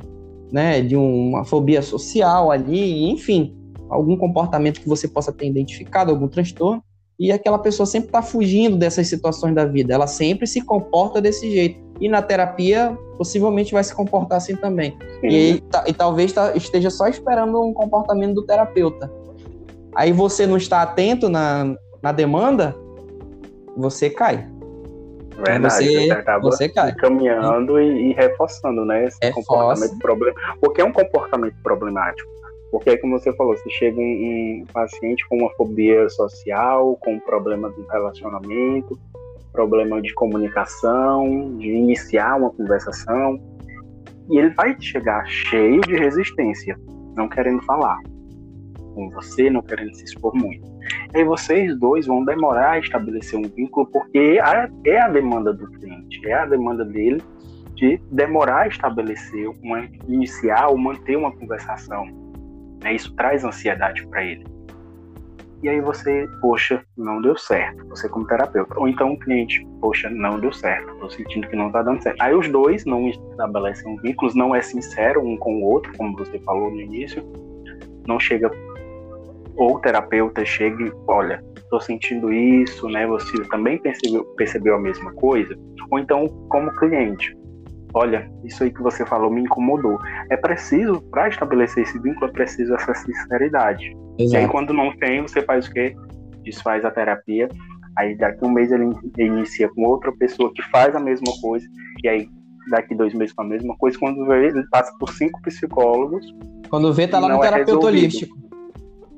né, 0.50 0.80
de 0.80 0.96
uma 0.96 1.44
fobia 1.44 1.82
social 1.82 2.50
ali, 2.50 3.10
enfim, 3.10 3.54
algum 3.90 4.16
comportamento 4.16 4.80
que 4.80 4.88
você 4.88 5.06
possa 5.06 5.30
ter 5.34 5.48
identificado, 5.48 6.10
algum 6.10 6.28
transtorno, 6.28 6.82
e 7.18 7.30
aquela 7.30 7.58
pessoa 7.58 7.84
sempre 7.84 8.08
está 8.08 8.22
fugindo 8.22 8.78
dessas 8.78 9.06
situações 9.06 9.54
da 9.54 9.66
vida, 9.66 9.92
ela 9.92 10.06
sempre 10.06 10.46
se 10.46 10.62
comporta 10.62 11.20
desse 11.20 11.50
jeito. 11.50 11.78
E 12.00 12.08
na 12.08 12.22
terapia, 12.22 12.96
possivelmente 13.18 13.74
vai 13.74 13.84
se 13.84 13.94
comportar 13.94 14.38
assim 14.38 14.56
também. 14.56 14.96
E, 15.22 15.62
e, 15.86 15.92
talvez 15.92 16.34
esteja 16.54 16.88
só 16.88 17.06
esperando 17.06 17.60
um 17.60 17.74
comportamento 17.74 18.32
do 18.32 18.46
terapeuta 18.46 19.19
aí 19.94 20.12
você 20.12 20.46
não 20.46 20.56
está 20.56 20.82
atento 20.82 21.28
na, 21.28 21.76
na 22.02 22.12
demanda, 22.12 22.76
você 23.76 24.10
cai. 24.10 24.48
Verdade, 25.44 25.86
você, 25.86 26.10
acaba 26.10 26.42
você 26.42 26.68
cai. 26.68 26.94
caminhando 26.94 27.80
e, 27.80 28.10
e, 28.10 28.12
reforçando, 28.12 28.84
né? 28.84 29.06
Esse 29.06 29.18
Reforça. 29.22 29.46
comportamento 29.46 29.98
problem... 29.98 30.34
Porque 30.60 30.80
é 30.82 30.84
um 30.84 30.92
comportamento 30.92 31.56
problemático. 31.62 32.28
Porque, 32.70 32.96
como 32.98 33.18
você 33.18 33.32
falou, 33.32 33.56
se 33.56 33.70
chega 33.70 33.98
um, 33.98 34.02
um 34.02 34.64
paciente 34.72 35.26
com 35.28 35.38
uma 35.38 35.50
fobia 35.54 36.08
social, 36.10 36.96
com 37.00 37.14
um 37.14 37.20
problema 37.20 37.70
de 37.70 37.80
relacionamento, 37.90 38.98
problema 39.52 40.00
de 40.00 40.12
comunicação, 40.14 41.56
de 41.58 41.68
iniciar 41.68 42.36
uma 42.36 42.50
conversação, 42.50 43.40
e 44.30 44.38
ele 44.38 44.50
vai 44.50 44.76
chegar 44.78 45.26
cheio 45.26 45.80
de 45.80 45.96
resistência, 45.96 46.78
não 47.16 47.28
querendo 47.28 47.62
falar 47.62 47.98
com 48.94 49.10
você, 49.10 49.50
não 49.50 49.62
querendo 49.62 49.94
se 49.94 50.04
expor 50.04 50.34
muito. 50.34 50.66
E 51.14 51.18
aí 51.18 51.24
vocês 51.24 51.78
dois 51.78 52.06
vão 52.06 52.24
demorar 52.24 52.72
a 52.72 52.78
estabelecer 52.78 53.38
um 53.38 53.48
vínculo, 53.48 53.86
porque 53.86 54.38
é 54.84 55.00
a 55.00 55.08
demanda 55.08 55.52
do 55.52 55.70
cliente, 55.72 56.26
é 56.26 56.34
a 56.34 56.46
demanda 56.46 56.84
dele 56.84 57.22
de 57.74 57.98
demorar 58.10 58.62
a 58.62 58.68
estabelecer, 58.68 59.48
uma, 59.62 59.88
iniciar 60.06 60.68
ou 60.68 60.76
manter 60.76 61.16
uma 61.16 61.32
conversação. 61.32 62.06
Né? 62.82 62.94
Isso 62.94 63.14
traz 63.14 63.44
ansiedade 63.44 64.06
para 64.06 64.22
ele. 64.22 64.44
E 65.62 65.68
aí 65.68 65.80
você, 65.80 66.26
poxa, 66.40 66.82
não 66.96 67.20
deu 67.20 67.36
certo, 67.36 67.86
você 67.88 68.08
como 68.08 68.26
terapeuta. 68.26 68.78
Ou 68.78 68.88
então 68.88 69.12
o 69.12 69.18
cliente, 69.18 69.66
poxa, 69.80 70.08
não 70.08 70.40
deu 70.40 70.52
certo, 70.52 70.94
tô 70.96 71.10
sentindo 71.10 71.48
que 71.48 71.56
não 71.56 71.70
tá 71.70 71.82
dando 71.82 72.02
certo. 72.02 72.20
Aí 72.20 72.34
os 72.34 72.48
dois 72.48 72.86
não 72.86 73.08
estabelecem 73.08 73.92
um 73.92 73.96
vínculo, 73.96 74.32
não 74.34 74.54
é 74.54 74.62
sincero 74.62 75.22
um 75.22 75.36
com 75.36 75.56
o 75.56 75.64
outro, 75.64 75.92
como 75.98 76.16
você 76.16 76.38
falou 76.40 76.70
no 76.70 76.80
início, 76.80 77.22
não 78.06 78.18
chega 78.18 78.50
ou 79.60 79.74
o 79.74 79.78
terapeuta 79.78 80.42
chegue, 80.42 80.90
olha, 81.06 81.44
estou 81.54 81.78
sentindo 81.82 82.32
isso, 82.32 82.88
né? 82.88 83.06
Você 83.06 83.42
também 83.50 83.76
percebeu, 83.76 84.24
percebeu 84.34 84.74
a 84.74 84.80
mesma 84.80 85.12
coisa? 85.12 85.54
Ou 85.90 85.98
então, 85.98 86.26
como 86.48 86.74
cliente, 86.76 87.36
olha, 87.92 88.26
isso 88.42 88.64
aí 88.64 88.72
que 88.72 88.82
você 88.82 89.04
falou 89.04 89.30
me 89.30 89.42
incomodou. 89.42 89.98
É 90.30 90.36
preciso, 90.38 91.02
para 91.10 91.28
estabelecer 91.28 91.82
esse 91.82 91.98
vínculo, 91.98 92.30
é 92.30 92.32
preciso 92.32 92.74
essa 92.74 92.94
sinceridade. 92.94 93.94
Exato. 94.18 94.34
E 94.34 94.36
aí, 94.38 94.48
quando 94.48 94.72
não 94.72 94.96
tem, 94.96 95.20
você 95.20 95.42
faz 95.42 95.66
o 95.66 95.72
quê? 95.72 95.94
Desfaz 96.42 96.82
a 96.86 96.90
terapia. 96.90 97.46
Aí, 97.98 98.16
daqui 98.16 98.42
um 98.42 98.50
mês, 98.50 98.72
ele 98.72 98.88
inicia 99.18 99.68
com 99.68 99.82
outra 99.82 100.10
pessoa 100.10 100.50
que 100.54 100.62
faz 100.70 100.96
a 100.96 101.00
mesma 101.00 101.34
coisa. 101.42 101.66
E 102.02 102.08
aí, 102.08 102.30
daqui 102.70 102.94
dois 102.94 103.12
meses 103.12 103.34
com 103.34 103.42
a 103.42 103.46
mesma 103.46 103.76
coisa. 103.76 103.98
Quando 103.98 104.24
vê, 104.24 104.46
ele 104.46 104.66
passa 104.70 104.90
por 104.98 105.12
cinco 105.12 105.38
psicólogos. 105.42 106.24
Quando 106.70 106.94
vê, 106.94 107.06
tá 107.06 107.18
lá 107.18 107.28
no 107.28 107.44
é 107.44 107.50
terapeuta 107.50 107.86
holístico. 107.86 108.49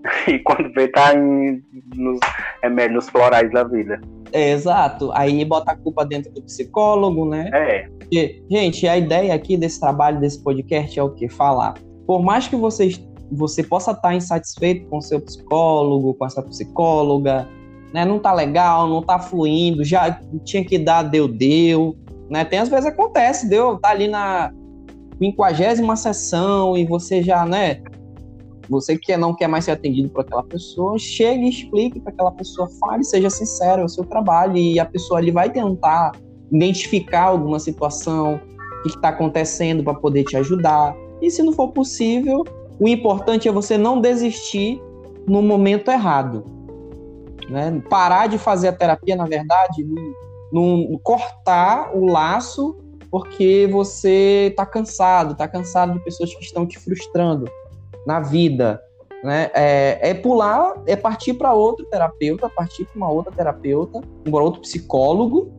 e 0.28 0.38
quando 0.40 0.72
vê 0.72 0.88
tá 0.88 1.14
em, 1.14 1.62
nos 1.94 2.18
remédios 2.62 3.04
nos 3.04 3.08
florais 3.08 3.50
da 3.52 3.64
vida. 3.64 4.00
É, 4.32 4.50
exato. 4.52 5.10
Aí 5.12 5.44
bota 5.44 5.72
a 5.72 5.76
culpa 5.76 6.04
dentro 6.04 6.32
do 6.32 6.42
psicólogo, 6.42 7.28
né? 7.28 7.50
É. 7.52 7.88
Porque, 7.98 8.42
gente, 8.50 8.86
a 8.88 8.96
ideia 8.96 9.34
aqui 9.34 9.56
desse 9.56 9.78
trabalho, 9.78 10.20
desse 10.20 10.42
podcast 10.42 10.98
é 10.98 11.02
o 11.02 11.10
que? 11.10 11.28
Falar. 11.28 11.74
Por 12.06 12.22
mais 12.22 12.48
que 12.48 12.56
vocês, 12.56 13.00
você 13.30 13.62
possa 13.62 13.92
estar 13.92 14.14
insatisfeito 14.14 14.86
com 14.88 14.98
o 14.98 15.02
seu 15.02 15.20
psicólogo, 15.20 16.14
com 16.14 16.26
essa 16.26 16.42
psicóloga, 16.42 17.48
né? 17.92 18.04
Não 18.04 18.18
tá 18.18 18.32
legal, 18.32 18.88
não 18.88 19.02
tá 19.02 19.18
fluindo, 19.18 19.84
já 19.84 20.18
tinha 20.44 20.64
que 20.64 20.78
dar, 20.78 21.02
deu, 21.02 21.28
deu. 21.28 21.96
Né? 22.30 22.44
Tem 22.44 22.58
às 22.58 22.68
vezes 22.68 22.86
acontece, 22.86 23.48
deu, 23.48 23.78
tá 23.78 23.90
ali 23.90 24.08
na 24.08 24.50
quinquagésima 25.18 25.94
sessão 25.94 26.76
e 26.76 26.86
você 26.86 27.22
já, 27.22 27.44
né? 27.44 27.82
Você 28.72 28.96
que 28.96 29.14
não 29.18 29.34
quer 29.34 29.46
mais 29.48 29.66
ser 29.66 29.72
atendido 29.72 30.08
por 30.08 30.22
aquela 30.22 30.42
pessoa, 30.42 30.98
chegue 30.98 31.44
e 31.44 31.50
explique 31.50 32.00
para 32.00 32.10
aquela 32.10 32.32
pessoa, 32.32 32.66
fale, 32.80 33.04
seja 33.04 33.28
sincero, 33.28 33.82
é 33.82 33.84
o 33.84 33.88
seu 33.88 34.02
trabalho, 34.02 34.56
e 34.56 34.80
a 34.80 34.86
pessoa 34.86 35.20
ali 35.20 35.30
vai 35.30 35.50
tentar 35.50 36.12
identificar 36.50 37.24
alguma 37.24 37.58
situação, 37.58 38.40
o 38.80 38.82
que 38.82 38.88
está 38.88 39.10
acontecendo 39.10 39.84
para 39.84 39.92
poder 39.92 40.24
te 40.24 40.38
ajudar. 40.38 40.96
E 41.20 41.30
se 41.30 41.42
não 41.42 41.52
for 41.52 41.68
possível, 41.68 42.44
o 42.80 42.88
importante 42.88 43.46
é 43.46 43.52
você 43.52 43.76
não 43.76 44.00
desistir 44.00 44.80
no 45.28 45.42
momento 45.42 45.90
errado. 45.90 46.42
Né? 47.50 47.82
Parar 47.90 48.26
de 48.26 48.38
fazer 48.38 48.68
a 48.68 48.72
terapia, 48.72 49.16
na 49.16 49.26
verdade, 49.26 49.86
não 50.50 50.98
cortar 51.02 51.94
o 51.94 52.06
laço 52.06 52.78
porque 53.10 53.68
você 53.70 54.48
está 54.50 54.64
cansado, 54.64 55.32
está 55.32 55.46
cansado 55.46 55.92
de 55.92 56.00
pessoas 56.02 56.34
que 56.34 56.42
estão 56.42 56.66
te 56.66 56.78
frustrando 56.78 57.44
na 58.06 58.20
vida, 58.20 58.80
né? 59.22 59.50
É, 59.54 60.10
é 60.10 60.14
pular, 60.14 60.74
é 60.86 60.96
partir 60.96 61.34
para 61.34 61.54
outro 61.54 61.86
terapeuta, 61.86 62.48
partir 62.48 62.84
para 62.86 62.96
uma 62.96 63.10
outra 63.10 63.32
terapeuta, 63.32 64.00
um 64.26 64.34
outro 64.34 64.60
psicólogo 64.60 65.52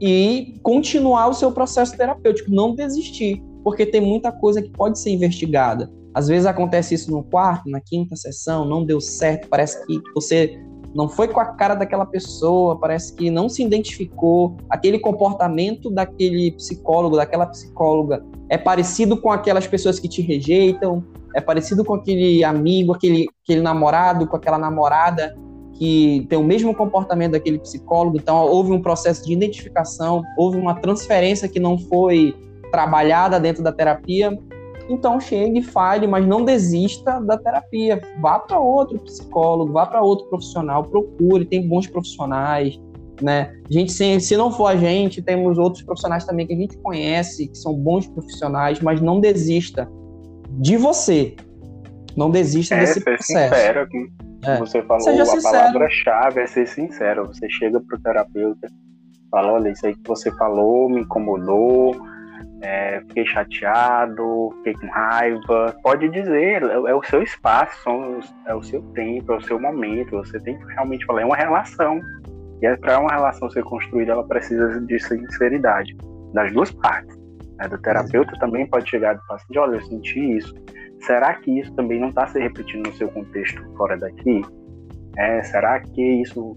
e 0.00 0.58
continuar 0.62 1.28
o 1.28 1.34
seu 1.34 1.52
processo 1.52 1.96
terapêutico, 1.96 2.50
não 2.50 2.74
desistir, 2.74 3.42
porque 3.62 3.86
tem 3.86 4.00
muita 4.00 4.32
coisa 4.32 4.60
que 4.60 4.70
pode 4.70 4.98
ser 4.98 5.10
investigada. 5.10 5.90
Às 6.12 6.28
vezes 6.28 6.46
acontece 6.46 6.94
isso 6.94 7.10
no 7.10 7.24
quarto, 7.24 7.68
na 7.68 7.80
quinta 7.80 8.16
sessão, 8.16 8.64
não 8.64 8.84
deu 8.84 9.00
certo, 9.00 9.48
parece 9.48 9.84
que 9.86 10.00
você 10.14 10.58
não 10.94 11.08
foi 11.08 11.28
com 11.28 11.40
a 11.40 11.46
cara 11.46 11.74
daquela 11.74 12.06
pessoa, 12.06 12.78
parece 12.78 13.14
que 13.14 13.30
não 13.30 13.48
se 13.48 13.62
identificou, 13.62 14.56
aquele 14.70 14.98
comportamento 14.98 15.90
daquele 15.90 16.52
psicólogo, 16.52 17.16
daquela 17.16 17.46
psicóloga 17.46 18.24
é 18.48 18.56
parecido 18.56 19.16
com 19.16 19.30
aquelas 19.32 19.66
pessoas 19.66 19.98
que 19.98 20.08
te 20.08 20.22
rejeitam, 20.22 21.02
é 21.34 21.40
parecido 21.40 21.84
com 21.84 21.94
aquele 21.94 22.44
amigo, 22.44 22.92
aquele, 22.92 23.26
aquele 23.42 23.60
namorado, 23.60 24.26
com 24.26 24.36
aquela 24.36 24.58
namorada 24.58 25.36
que 25.72 26.24
tem 26.28 26.38
o 26.38 26.44
mesmo 26.44 26.72
comportamento 26.72 27.32
daquele 27.32 27.58
psicólogo. 27.58 28.16
Então, 28.16 28.36
houve 28.36 28.70
um 28.70 28.80
processo 28.80 29.24
de 29.26 29.32
identificação, 29.32 30.22
houve 30.38 30.56
uma 30.56 30.74
transferência 30.76 31.48
que 31.48 31.58
não 31.58 31.76
foi 31.76 32.34
trabalhada 32.70 33.40
dentro 33.40 33.62
da 33.62 33.72
terapia. 33.72 34.38
Então, 34.88 35.18
chegue, 35.18 35.62
fale, 35.62 36.06
mas 36.06 36.26
não 36.26 36.44
desista 36.44 37.20
da 37.20 37.38
terapia. 37.38 38.00
Vá 38.20 38.38
para 38.38 38.58
outro 38.58 38.98
psicólogo, 39.00 39.72
vá 39.72 39.86
para 39.86 40.02
outro 40.02 40.26
profissional, 40.28 40.84
procure, 40.84 41.44
tem 41.46 41.66
bons 41.66 41.86
profissionais. 41.86 42.78
Né? 43.22 43.54
Gente, 43.70 43.92
se, 43.92 44.20
se 44.20 44.36
não 44.36 44.50
for 44.50 44.66
a 44.66 44.76
gente, 44.76 45.22
temos 45.22 45.56
outros 45.56 45.82
profissionais 45.82 46.24
também 46.24 46.46
que 46.46 46.52
a 46.52 46.56
gente 46.56 46.76
conhece, 46.78 47.48
que 47.48 47.56
são 47.56 47.74
bons 47.74 48.06
profissionais, 48.06 48.80
mas 48.80 49.00
não 49.00 49.20
desista 49.20 49.88
de 50.58 50.76
você. 50.76 51.34
Não 52.16 52.30
desista 52.30 52.74
é, 52.74 52.80
desse 52.80 53.00
processo. 53.00 53.54
Sincero, 53.54 53.88
É. 54.44 54.58
Você 54.58 54.82
falou 54.82 55.02
Seja 55.02 55.22
a 55.22 55.42
palavra-chave 55.42 56.40
é 56.40 56.46
ser 56.46 56.66
sincero. 56.66 57.26
Você 57.26 57.48
chega 57.48 57.80
pro 57.80 57.98
terapeuta, 58.00 58.68
fala, 59.30 59.52
olha, 59.52 59.70
isso 59.70 59.86
aí 59.86 59.94
que 59.94 60.06
você 60.06 60.30
falou 60.32 60.88
me 60.88 61.00
incomodou, 61.00 61.96
é, 62.64 63.00
fiquei 63.08 63.26
chateado, 63.26 64.50
fiquei 64.56 64.74
com 64.74 64.86
raiva. 64.86 65.76
Pode 65.82 66.08
dizer, 66.08 66.62
é, 66.62 66.72
é 66.72 66.94
o 66.94 67.02
seu 67.02 67.22
espaço, 67.22 67.90
é 68.46 68.54
o 68.54 68.62
seu 68.62 68.80
tempo, 68.94 69.32
é 69.32 69.36
o 69.36 69.40
seu 69.42 69.60
momento. 69.60 70.12
Você 70.12 70.40
tem 70.40 70.58
que 70.58 70.64
realmente 70.72 71.04
falar, 71.04 71.22
é 71.22 71.26
uma 71.26 71.36
relação. 71.36 72.00
E 72.62 72.66
é 72.66 72.74
para 72.76 72.98
uma 72.98 73.10
relação 73.10 73.50
ser 73.50 73.62
construída, 73.64 74.12
ela 74.12 74.26
precisa 74.26 74.80
de 74.80 74.98
sinceridade 74.98 75.94
das 76.32 76.50
duas 76.52 76.70
partes. 76.70 77.14
Né? 77.58 77.68
Do 77.68 77.78
terapeuta 77.82 78.32
também 78.38 78.66
pode 78.66 78.88
chegar 78.88 79.14
e 79.14 79.28
paciente, 79.28 79.58
olha, 79.58 79.76
eu 79.76 79.82
senti 79.82 80.38
isso. 80.38 80.54
Será 81.00 81.34
que 81.34 81.60
isso 81.60 81.74
também 81.74 82.00
não 82.00 82.08
está 82.08 82.26
se 82.26 82.40
repetindo 82.40 82.86
no 82.86 82.94
seu 82.94 83.08
contexto 83.08 83.62
fora 83.76 83.98
daqui? 83.98 84.40
É, 85.18 85.42
será 85.42 85.80
que 85.80 86.02
isso, 86.02 86.56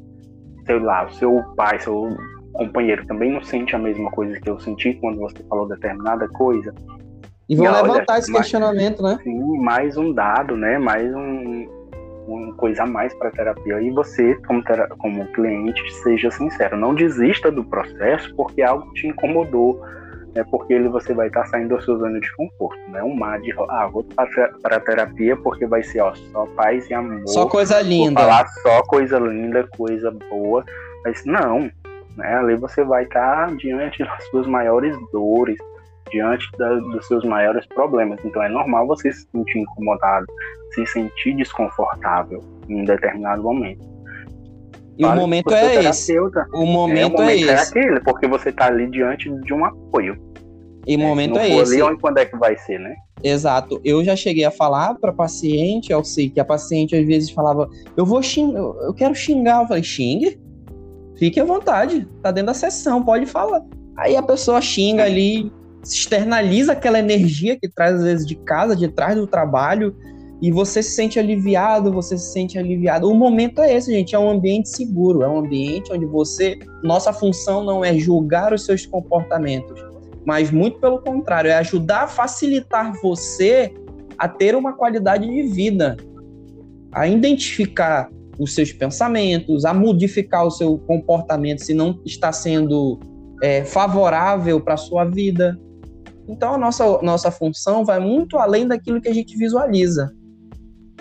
sei 0.65 0.79
lá, 0.79 1.05
o 1.05 1.11
seu 1.11 1.43
pai, 1.57 1.77
seu 1.79 2.15
companheiro 2.57 3.05
também 3.05 3.31
não 3.31 3.43
sente 3.43 3.75
a 3.75 3.79
mesma 3.79 4.09
coisa 4.11 4.39
que 4.39 4.49
eu 4.49 4.59
senti 4.59 4.95
quando 4.95 5.19
você 5.19 5.43
falou 5.47 5.67
determinada 5.67 6.27
coisa? 6.29 6.73
E 7.47 7.55
vão 7.55 7.65
levantar 7.71 8.13
olha, 8.13 8.19
esse 8.19 8.31
mais, 8.31 8.43
questionamento, 8.43 9.01
né? 9.01 9.19
Sim, 9.23 9.59
mais 9.59 9.95
um 9.95 10.11
dado, 10.11 10.57
né? 10.57 10.77
Mais 10.77 11.13
um, 11.15 11.65
uma 12.27 12.53
coisa 12.55 12.83
a 12.83 12.85
mais 12.85 13.13
para 13.13 13.31
terapia. 13.31 13.81
E 13.81 13.89
você, 13.91 14.35
como, 14.45 14.61
como 14.97 15.25
cliente, 15.27 15.81
seja 16.03 16.29
sincero. 16.29 16.75
Não 16.75 16.93
desista 16.93 17.49
do 17.49 17.63
processo 17.63 18.35
porque 18.35 18.61
algo 18.61 18.91
te 18.93 19.07
incomodou 19.07 19.81
é 20.35 20.43
porque 20.43 20.73
ele, 20.73 20.89
você 20.89 21.13
vai 21.13 21.27
estar 21.27 21.43
tá 21.43 21.47
saindo 21.47 21.75
da 21.75 21.81
sua 21.81 21.97
zona 21.97 22.19
de 22.19 22.35
conforto, 22.35 22.77
né? 22.91 23.01
Um 23.01 23.15
mar 23.15 23.39
de, 23.39 23.53
ah, 23.69 23.87
vou 23.87 24.03
para 24.03 24.75
a 24.75 24.79
terapia 24.79 25.35
porque 25.37 25.65
vai 25.65 25.81
ser, 25.81 26.01
ó, 26.01 26.13
só 26.13 26.45
paz 26.47 26.87
e 26.89 26.93
amor. 26.93 27.27
Só 27.27 27.47
coisa 27.47 27.81
linda. 27.81 28.21
Vou 28.21 28.29
falar 28.29 28.47
só 28.47 28.81
coisa 28.83 29.17
linda, 29.17 29.67
coisa 29.75 30.11
boa. 30.29 30.63
Mas 31.03 31.23
não, 31.25 31.71
né? 32.17 32.35
Ali 32.35 32.55
você 32.55 32.83
vai 32.83 33.03
estar 33.03 33.55
diante 33.55 34.03
das 34.03 34.27
suas 34.29 34.47
maiores 34.47 34.97
dores, 35.11 35.57
diante 36.11 36.49
da, 36.57 36.73
dos 36.75 37.07
seus 37.07 37.23
maiores 37.23 37.65
problemas. 37.67 38.19
Então 38.25 38.41
é 38.43 38.49
normal 38.49 38.87
você 38.87 39.11
se 39.11 39.27
sentir 39.31 39.59
incomodado, 39.59 40.25
se 40.73 40.85
sentir 40.87 41.35
desconfortável 41.35 42.43
em 42.67 42.81
um 42.81 42.85
determinado 42.85 43.43
momento. 43.43 43.97
E 44.97 45.05
o 45.05 45.15
momento 45.15 45.53
é 45.53 45.85
esse. 45.85 46.19
O 46.19 46.23
momento, 46.23 46.39
é, 46.39 46.55
o 46.55 46.65
momento 46.65 47.21
é, 47.21 47.35
esse. 47.35 47.49
É 47.49 47.59
aquele, 47.59 47.99
porque 47.99 48.27
você 48.27 48.49
está 48.49 48.65
ali 48.65 48.89
diante 48.89 49.29
de 49.41 49.53
um 49.53 49.63
apoio. 49.63 50.17
E 50.87 50.95
o 50.95 50.99
momento 50.99 51.37
é 51.37 51.49
esse. 51.49 51.79
Ali, 51.81 51.97
quando 51.99 52.17
é 52.17 52.25
que 52.25 52.35
vai 52.35 52.57
ser, 52.57 52.79
né? 52.79 52.95
Exato. 53.23 53.79
Eu 53.83 54.03
já 54.03 54.15
cheguei 54.15 54.45
a 54.45 54.51
falar 54.51 54.95
para 54.95 55.13
paciente, 55.13 55.91
eu 55.91 56.03
sei 56.03 56.29
que 56.29 56.39
a 56.39 56.45
paciente 56.45 56.95
às 56.95 57.05
vezes 57.05 57.29
falava, 57.29 57.69
eu 57.95 58.05
vou 58.05 58.23
xingar, 58.23 58.59
eu 58.59 58.93
quero 58.93 59.13
xingar. 59.13 59.61
Eu 59.61 59.67
falei, 59.67 59.83
xingue, 59.83 60.39
fique 61.17 61.39
à 61.39 61.45
vontade, 61.45 62.07
tá 62.21 62.31
dentro 62.31 62.47
da 62.47 62.53
sessão, 62.53 63.03
pode 63.03 63.25
falar. 63.25 63.63
Aí 63.97 64.15
a 64.15 64.21
pessoa 64.21 64.61
xinga 64.61 65.03
ali, 65.03 65.51
externaliza 65.83 66.73
aquela 66.73 66.99
energia 66.99 67.57
que 67.59 67.67
traz 67.67 67.95
às 67.95 68.03
vezes 68.03 68.25
de 68.25 68.35
casa, 68.35 68.75
de 68.75 68.87
trás 68.87 69.15
do 69.15 69.25
trabalho, 69.25 69.95
e 70.41 70.51
você 70.51 70.83
se 70.83 70.91
sente 70.91 71.17
aliviado, 71.17 71.91
você 71.91 72.17
se 72.17 72.31
sente 72.31 72.59
aliviado. 72.59 73.09
O 73.09 73.15
momento 73.15 73.61
é 73.61 73.73
esse, 73.73 73.91
gente, 73.91 74.13
é 74.13 74.19
um 74.19 74.29
ambiente 74.29 74.69
seguro, 74.69 75.23
é 75.23 75.27
um 75.27 75.39
ambiente 75.39 75.91
onde 75.91 76.05
você, 76.05 76.59
nossa 76.83 77.11
função 77.11 77.63
não 77.63 77.83
é 77.83 77.97
julgar 77.97 78.53
os 78.53 78.63
seus 78.63 78.85
comportamentos, 78.85 79.83
mas 80.25 80.51
muito 80.51 80.79
pelo 80.79 81.01
contrário, 81.01 81.49
é 81.49 81.55
ajudar 81.55 82.03
a 82.03 82.07
facilitar 82.07 82.93
você 83.01 83.73
a 84.17 84.27
ter 84.27 84.55
uma 84.55 84.73
qualidade 84.73 85.27
de 85.27 85.43
vida, 85.43 85.97
a 86.91 87.07
identificar 87.07 88.09
os 88.39 88.53
seus 88.53 88.71
pensamentos, 88.71 89.65
a 89.65 89.73
modificar 89.73 90.45
o 90.45 90.51
seu 90.51 90.77
comportamento 90.79 91.59
se 91.59 91.73
não 91.73 91.99
está 92.05 92.31
sendo 92.31 92.99
é, 93.41 93.63
favorável 93.63 94.61
para 94.61 94.75
a 94.75 94.77
sua 94.77 95.05
vida. 95.05 95.57
Então 96.27 96.53
a 96.53 96.57
nossa, 96.57 97.01
nossa 97.01 97.31
função 97.31 97.83
vai 97.83 97.99
muito 97.99 98.37
além 98.37 98.67
daquilo 98.67 99.01
que 99.01 99.07
a 99.07 99.13
gente 99.13 99.37
visualiza. 99.37 100.11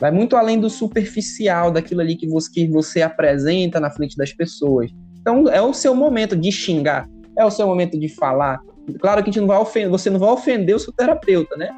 Vai 0.01 0.11
muito 0.11 0.37
além 0.37 0.61
do 0.61 0.69
superficial, 0.69 1.71
daquilo 1.71 2.01
ali 2.01 2.17
que 2.17 2.29
você, 2.29 2.51
que 2.51 2.69
você 2.69 3.03
apresenta 3.03 3.81
na 3.81 3.91
frente 3.91 4.17
das 4.17 4.33
pessoas. 4.33 4.91
Então 5.21 5.49
é 5.49 5.61
o 5.61 5.73
seu 5.73 5.95
momento 5.95 6.37
de 6.37 6.53
xingar, 6.53 7.09
é 7.37 7.45
o 7.45 7.51
seu 7.51 7.67
momento 7.67 7.99
de 7.99 8.09
falar, 8.09 8.61
Claro 9.01 9.23
que 9.23 9.31
a 9.31 9.33
gente 9.33 9.41
não 9.41 9.49
vai 9.49 9.59
ofender, 9.59 9.91
você 9.91 10.09
não 10.09 10.19
vai 10.19 10.31
ofender 10.31 10.77
o 10.77 10.79
seu 10.79 10.93
terapeuta, 10.93 11.57
né? 11.57 11.71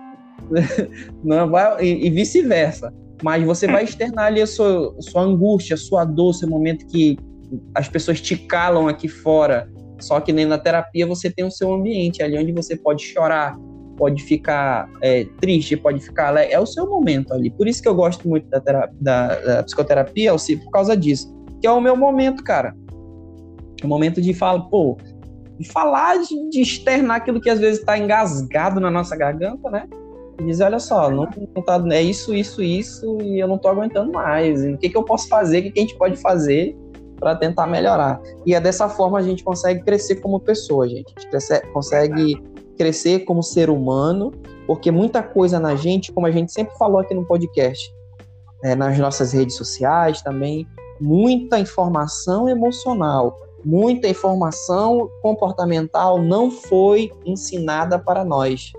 Não 1.25 1.51
vai, 1.51 1.85
e, 1.85 2.07
e 2.07 2.11
vice-versa. 2.11 2.93
Mas 3.23 3.45
você 3.45 3.67
vai 3.67 3.85
externar 3.85 4.27
ali 4.27 4.41
a 4.41 4.47
sua, 4.47 4.95
sua 5.01 5.23
angústia, 5.23 5.75
a 5.75 5.79
sua 5.79 6.05
dor, 6.05 6.33
seu 6.33 6.49
momento 6.49 6.87
que 6.87 7.19
as 7.75 7.89
pessoas 7.89 8.21
te 8.21 8.37
calam 8.37 8.89
aqui 8.89 9.09
fora. 9.09 9.69
Só 10.01 10.21
que 10.21 10.33
nem 10.33 10.47
na 10.47 10.59
terapia 10.59 11.07
você 11.07 11.31
tem 11.31 11.45
o 11.45 11.51
seu 11.51 11.73
ambiente, 11.73 12.23
ali 12.23 12.39
onde 12.39 12.53
você 12.53 12.77
pode 12.77 13.03
chorar, 13.03 13.57
pode 13.97 14.23
ficar 14.23 14.89
é, 15.03 15.25
triste, 15.41 15.77
pode 15.77 16.01
ficar 16.01 16.29
alegre. 16.29 16.55
É 16.55 16.61
o 16.61 16.67
seu 16.67 16.89
momento 16.89 17.35
ali. 17.35 17.51
Por 17.51 17.67
isso 17.67 17.83
que 17.83 17.89
eu 17.89 17.95
gosto 17.95 18.29
muito 18.29 18.49
da, 18.49 18.61
terapia, 18.61 18.97
da, 19.01 19.41
da 19.41 19.63
psicoterapia, 19.65 20.31
Alci, 20.31 20.57
por 20.57 20.71
causa 20.71 20.97
disso. 20.97 21.35
Que 21.61 21.67
é 21.67 21.71
o 21.71 21.81
meu 21.81 21.97
momento, 21.97 22.45
cara. 22.45 22.75
O 23.83 23.89
momento 23.89 24.21
de 24.21 24.33
falar, 24.33 24.61
pô, 24.63 24.97
de 25.59 25.69
falar, 25.69 26.19
de, 26.19 26.51
de 26.51 26.61
externar 26.61 27.17
aquilo 27.17 27.41
que 27.41 27.51
às 27.51 27.59
vezes 27.59 27.81
está 27.81 27.99
engasgado 27.99 28.79
na 28.79 28.91
nossa 28.91 29.17
garganta, 29.17 29.69
né? 29.71 29.89
E 30.39 30.45
dizer, 30.45 30.65
olha 30.65 30.79
só, 30.79 31.11
não, 31.11 31.29
não 31.55 31.63
tá, 31.63 31.83
é 31.91 32.03
isso, 32.03 32.35
isso, 32.35 32.63
isso, 32.63 33.19
e 33.23 33.41
eu 33.41 33.49
não 33.49 33.57
estou 33.57 33.71
aguentando 33.71 34.13
mais. 34.13 34.65
E 34.65 34.75
o 34.75 34.79
que, 34.79 34.89
que 34.89 34.97
eu 34.97 35.03
posso 35.03 35.29
fazer? 35.29 35.59
O 35.59 35.63
que, 35.65 35.71
que 35.73 35.81
a 35.81 35.83
gente 35.83 35.97
pode 35.97 36.17
fazer 36.17 36.77
para 37.19 37.35
tentar 37.35 37.67
melhorar? 37.67 38.21
E 38.47 38.55
é 38.55 38.61
dessa 38.61 38.89
forma 38.89 39.19
a 39.19 39.23
gente 39.23 39.43
consegue 39.43 39.83
crescer 39.83 40.17
como 40.17 40.39
pessoa, 40.39 40.89
gente. 40.89 41.13
A 41.17 41.21
gente 41.21 41.73
consegue 41.73 42.41
crescer 42.77 43.21
como 43.21 43.43
ser 43.43 43.69
humano, 43.69 44.33
porque 44.67 44.91
muita 44.91 45.23
coisa 45.23 45.59
na 45.59 45.75
gente, 45.75 46.13
como 46.13 46.27
a 46.27 46.31
gente 46.31 46.53
sempre 46.53 46.77
falou 46.77 47.01
aqui 47.01 47.15
no 47.15 47.25
podcast, 47.25 47.93
é, 48.63 48.77
nas 48.77 48.97
nossas 48.99 49.33
redes 49.33 49.57
sociais 49.57 50.23
também, 50.23 50.67
muita 51.01 51.59
informação 51.59 52.49
emocional 52.49 53.37
muita 53.65 54.09
informação 54.09 55.11
comportamental 55.21 56.21
não 56.23 56.51
foi 56.51 57.13
ensinada 57.25 57.99
para 57.99 58.25
nós. 58.25 58.73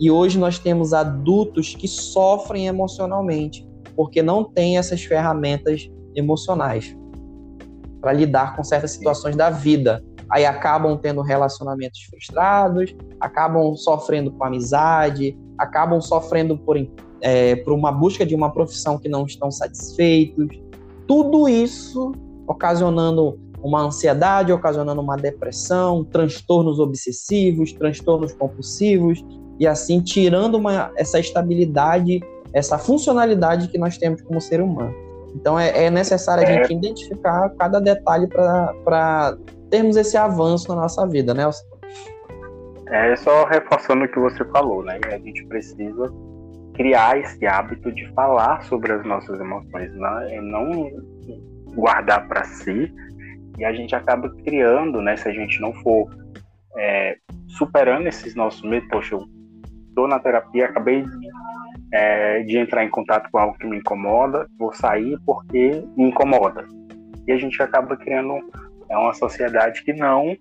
E 0.00 0.10
hoje 0.10 0.38
nós 0.38 0.58
temos 0.58 0.92
adultos 0.92 1.74
que 1.74 1.86
sofrem 1.86 2.66
emocionalmente, 2.66 3.66
porque 3.94 4.22
não 4.22 4.44
têm 4.44 4.76
essas 4.76 5.04
ferramentas 5.04 5.88
emocionais 6.14 6.96
para 8.00 8.12
lidar 8.12 8.56
com 8.56 8.64
certas 8.64 8.90
situações 8.92 9.36
da 9.36 9.50
vida. 9.50 10.04
Aí 10.30 10.44
acabam 10.44 10.96
tendo 10.98 11.22
relacionamentos 11.22 12.02
frustrados, 12.10 12.94
acabam 13.20 13.74
sofrendo 13.76 14.32
com 14.32 14.44
amizade, 14.44 15.38
acabam 15.58 16.00
sofrendo 16.00 16.58
por, 16.58 16.76
é, 17.20 17.56
por 17.56 17.72
uma 17.72 17.92
busca 17.92 18.26
de 18.26 18.34
uma 18.34 18.52
profissão 18.52 18.98
que 18.98 19.08
não 19.08 19.24
estão 19.24 19.50
satisfeitos. 19.50 20.48
Tudo 21.06 21.48
isso 21.48 22.12
ocasionando 22.46 23.38
uma 23.62 23.80
ansiedade 23.80 24.52
ocasionando 24.52 25.00
uma 25.00 25.16
depressão, 25.16 26.04
transtornos 26.04 26.78
obsessivos, 26.78 27.72
transtornos 27.72 28.32
compulsivos 28.34 29.24
e 29.58 29.66
assim 29.66 30.00
tirando 30.00 30.56
uma, 30.56 30.92
essa 30.96 31.18
estabilidade, 31.18 32.20
essa 32.52 32.78
funcionalidade 32.78 33.68
que 33.68 33.78
nós 33.78 33.96
temos 33.98 34.22
como 34.22 34.40
ser 34.40 34.60
humano. 34.60 34.94
Então 35.34 35.58
é, 35.58 35.86
é 35.86 35.90
necessário 35.90 36.44
a 36.44 36.46
gente 36.46 36.72
é. 36.72 36.76
identificar 36.76 37.50
cada 37.58 37.80
detalhe 37.80 38.28
para 38.28 39.36
termos 39.70 39.96
esse 39.96 40.16
avanço 40.16 40.68
na 40.68 40.82
nossa 40.82 41.06
vida, 41.06 41.34
né? 41.34 41.48
É 42.86 43.16
só 43.16 43.44
reforçando 43.44 44.04
o 44.04 44.08
que 44.08 44.18
você 44.18 44.44
falou, 44.46 44.84
né? 44.84 45.00
A 45.06 45.18
gente 45.18 45.44
precisa 45.46 46.12
criar 46.74 47.18
esse 47.18 47.46
hábito 47.46 47.90
de 47.92 48.06
falar 48.12 48.62
sobre 48.64 48.92
as 48.92 49.04
nossas 49.04 49.40
emoções, 49.40 49.92
né? 49.94 50.40
não 50.42 50.90
guardar 51.74 52.26
para 52.28 52.44
si, 52.44 52.92
e 53.58 53.64
a 53.64 53.72
gente 53.72 53.94
acaba 53.94 54.28
criando, 54.44 55.00
né? 55.00 55.16
Se 55.16 55.28
a 55.28 55.32
gente 55.32 55.60
não 55.60 55.72
for 55.74 56.08
é, 56.76 57.16
superando 57.48 58.06
esses 58.06 58.34
nossos 58.34 58.62
medos, 58.62 58.88
poxa, 58.88 59.14
eu 59.14 59.24
estou 59.94 60.08
na 60.08 60.18
terapia, 60.18 60.66
acabei 60.66 61.04
é, 61.92 62.42
de 62.42 62.58
entrar 62.58 62.84
em 62.84 62.90
contato 62.90 63.30
com 63.30 63.38
algo 63.38 63.56
que 63.56 63.66
me 63.66 63.78
incomoda, 63.78 64.48
vou 64.58 64.74
sair 64.74 65.16
porque 65.24 65.84
me 65.96 66.08
incomoda. 66.08 66.66
E 67.26 67.32
a 67.32 67.36
gente 67.36 67.62
acaba 67.62 67.96
criando 67.96 68.34
é, 68.88 68.98
uma 68.98 69.14
sociedade 69.14 69.84
que 69.84 69.92
não 69.92 70.36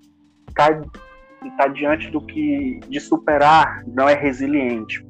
está 0.49 0.81
tá 1.57 1.67
diante 1.67 2.09
do 2.09 2.25
que 2.25 2.79
de 2.89 2.99
superar, 2.99 3.83
não 3.87 4.09
é 4.09 4.15
resiliente. 4.15 5.05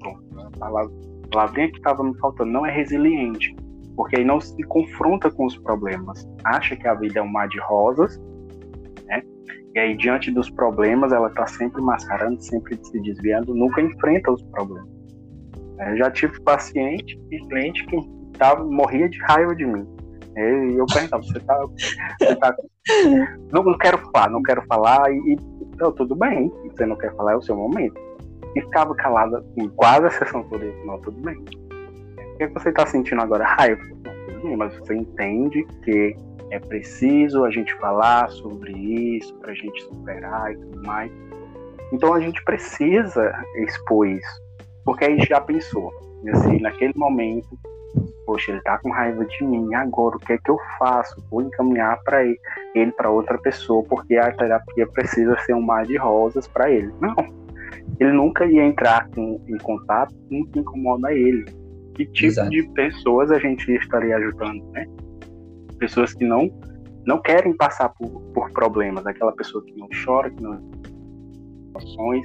A 0.61 1.29
palavrinha 1.29 1.71
que 1.71 1.77
estava 1.77 2.03
me 2.03 2.17
faltando, 2.19 2.51
não 2.51 2.65
é 2.65 2.71
resiliente 2.71 3.55
porque 3.95 4.17
aí 4.17 4.25
não 4.25 4.39
se 4.41 4.61
confronta 4.63 5.29
com 5.29 5.45
os 5.45 5.57
problemas, 5.57 6.27
acha 6.43 6.75
que 6.75 6.87
a 6.87 6.93
vida 6.95 7.19
é 7.19 7.21
um 7.21 7.27
mar 7.27 7.47
de 7.47 7.59
rosas, 7.59 8.19
né? 9.17 9.23
E 9.75 9.79
aí 9.79 9.97
diante 9.97 10.31
dos 10.31 10.49
problemas 10.49 11.11
ela 11.11 11.27
está 11.27 11.47
sempre 11.47 11.81
mascarando, 11.81 12.41
sempre 12.41 12.77
se 12.83 12.99
desviando, 13.01 13.53
nunca 13.53 13.81
enfrenta 13.81 14.31
os 14.31 14.41
problemas. 14.43 14.87
Eu 15.79 15.97
já 15.97 16.11
tive 16.11 16.39
paciente 16.41 17.19
e 17.31 17.39
cliente 17.47 17.85
que 17.87 17.97
tava, 18.37 18.63
morria 18.63 19.09
de 19.09 19.19
raiva 19.23 19.55
de 19.55 19.65
mim. 19.65 19.85
E 20.35 20.77
eu 20.77 20.85
perguntava, 20.85 21.23
você 21.23 21.39
tá. 21.39 21.65
Você 22.19 22.35
tá 22.35 22.55
não, 23.51 23.63
não 23.63 23.77
quero 23.77 23.97
falar, 24.11 24.29
não 24.29 24.41
quero 24.41 24.63
falar, 24.65 25.11
e, 25.11 25.37
então, 25.73 25.91
tudo 25.91 26.15
bem, 26.15 26.51
você 26.69 26.85
não 26.85 26.95
quer 26.97 27.15
falar, 27.15 27.33
é 27.33 27.35
o 27.35 27.41
seu 27.41 27.55
momento. 27.55 27.99
E 28.55 28.61
ficava 28.61 28.93
calada 28.95 29.43
quase 29.75 30.05
a 30.07 30.11
sessão 30.11 30.43
toda. 30.43 30.65
Não, 30.85 30.99
tudo 31.01 31.19
bem. 31.21 31.35
O 31.37 32.37
que, 32.37 32.43
é 32.43 32.47
você 32.47 32.69
está 32.69 32.85
sentindo 32.85 33.21
agora? 33.21 33.45
Raiva? 33.45 33.81
Bem, 34.43 34.57
mas 34.57 34.75
você 34.77 34.95
entende 34.95 35.65
que 35.83 36.15
é 36.51 36.59
preciso 36.59 37.45
a 37.45 37.49
gente 37.49 37.73
falar 37.75 38.29
sobre 38.29 38.73
isso 38.73 39.33
para 39.39 39.51
a 39.51 39.55
gente 39.55 39.81
superar 39.83 40.51
e 40.51 40.57
tudo 40.57 40.83
mais. 40.83 41.11
Então 41.93 42.13
a 42.13 42.19
gente 42.19 42.43
precisa 42.43 43.33
expor 43.55 44.07
isso, 44.07 44.41
porque 44.83 45.05
a 45.05 45.09
gente 45.09 45.27
já 45.27 45.39
pensou, 45.39 45.91
assim, 46.33 46.59
naquele 46.59 46.93
momento, 46.95 47.47
poxa, 48.25 48.51
ele 48.51 48.61
tá 48.61 48.77
com 48.79 48.89
raiva 48.89 49.23
de 49.25 49.43
mim, 49.43 49.73
agora 49.75 50.17
o 50.17 50.19
que 50.19 50.33
é 50.33 50.37
que 50.37 50.49
eu 50.51 50.57
faço? 50.77 51.23
Vou 51.31 51.41
encaminhar 51.41 51.99
para 52.03 52.25
ele, 52.25 52.39
ele 52.75 52.91
para 52.91 53.09
outra 53.09 53.37
pessoa, 53.37 53.83
porque 53.83 54.15
a 54.17 54.31
terapia 54.31 54.87
precisa 54.87 55.37
ser 55.45 55.53
um 55.53 55.61
mar 55.61 55.85
de 55.85 55.95
rosas 55.95 56.47
para 56.47 56.69
ele. 56.69 56.91
Não, 56.99 57.15
ele 57.99 58.11
nunca 58.11 58.45
ia 58.45 58.65
entrar 58.65 59.07
com, 59.09 59.39
em 59.47 59.57
contato 59.59 60.13
com 60.27 60.41
o 60.41 60.47
que 60.47 60.59
incomoda 60.59 61.13
ele. 61.13 61.45
Que 61.95 62.05
tipo 62.07 62.27
Exato. 62.27 62.49
de 62.49 62.63
pessoas 62.69 63.31
a 63.31 63.39
gente 63.39 63.71
estaria 63.71 64.15
ajudando, 64.17 64.63
né? 64.71 64.85
Pessoas 65.77 66.13
que 66.13 66.25
não 66.25 66.49
não 67.05 67.21
querem 67.21 67.55
passar 67.55 67.89
por, 67.89 68.21
por 68.33 68.49
problemas, 68.51 69.05
aquela 69.05 69.33
pessoa 69.33 69.63
que 69.65 69.77
não 69.77 69.89
chora, 70.05 70.29
que 70.29 70.41
não 70.41 70.71
emoções, 71.75 72.23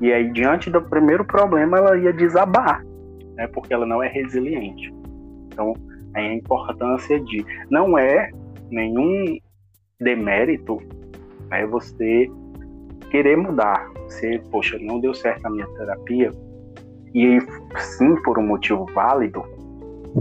e 0.00 0.12
aí 0.12 0.30
diante 0.32 0.68
do 0.70 0.82
primeiro 0.82 1.24
problema 1.24 1.78
ela 1.78 1.96
ia 1.96 2.12
desabar, 2.12 2.84
né? 3.34 3.46
Porque 3.48 3.72
ela 3.72 3.86
não 3.86 4.02
é 4.02 4.08
resiliente. 4.08 4.92
Então, 5.46 5.74
aí 6.14 6.26
a 6.26 6.34
importância 6.34 7.18
de 7.20 7.44
não 7.70 7.96
é 7.96 8.30
nenhum 8.70 9.38
demérito 10.00 10.78
né, 11.50 11.66
você 11.66 12.30
querer 13.10 13.36
mudar. 13.36 13.90
Você, 14.04 14.40
poxa, 14.50 14.78
não 14.80 15.00
deu 15.00 15.14
certo 15.14 15.46
a 15.46 15.50
minha 15.50 15.66
terapia, 15.66 16.32
e 17.14 17.38
sim, 17.78 18.14
por 18.22 18.38
um 18.38 18.46
motivo 18.46 18.86
válido, 18.94 19.42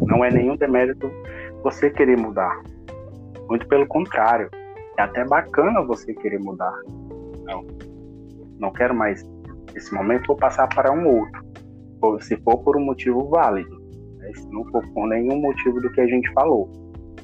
não 0.07 0.23
é 0.23 0.31
nenhum 0.31 0.55
demérito 0.55 1.11
você 1.63 1.89
querer 1.89 2.17
mudar. 2.17 2.61
Muito 3.47 3.67
pelo 3.67 3.87
contrário. 3.87 4.49
É 4.97 5.01
até 5.01 5.25
bacana 5.25 5.81
você 5.81 6.13
querer 6.13 6.39
mudar. 6.39 6.73
Não, 7.43 7.65
não 8.59 8.71
quero 8.71 8.93
mais 8.93 9.23
esse 9.75 9.93
momento, 9.93 10.27
vou 10.27 10.35
passar 10.35 10.67
para 10.67 10.91
um 10.91 11.07
outro. 11.07 12.21
Se 12.21 12.35
for 12.37 12.57
por 12.63 12.77
um 12.77 12.85
motivo 12.85 13.29
válido. 13.29 13.79
Né? 14.17 14.31
Se 14.35 14.49
não 14.49 14.65
for 14.65 14.85
por 14.93 15.07
nenhum 15.07 15.39
motivo 15.39 15.79
do 15.81 15.91
que 15.91 16.01
a 16.01 16.07
gente 16.07 16.31
falou. 16.33 16.69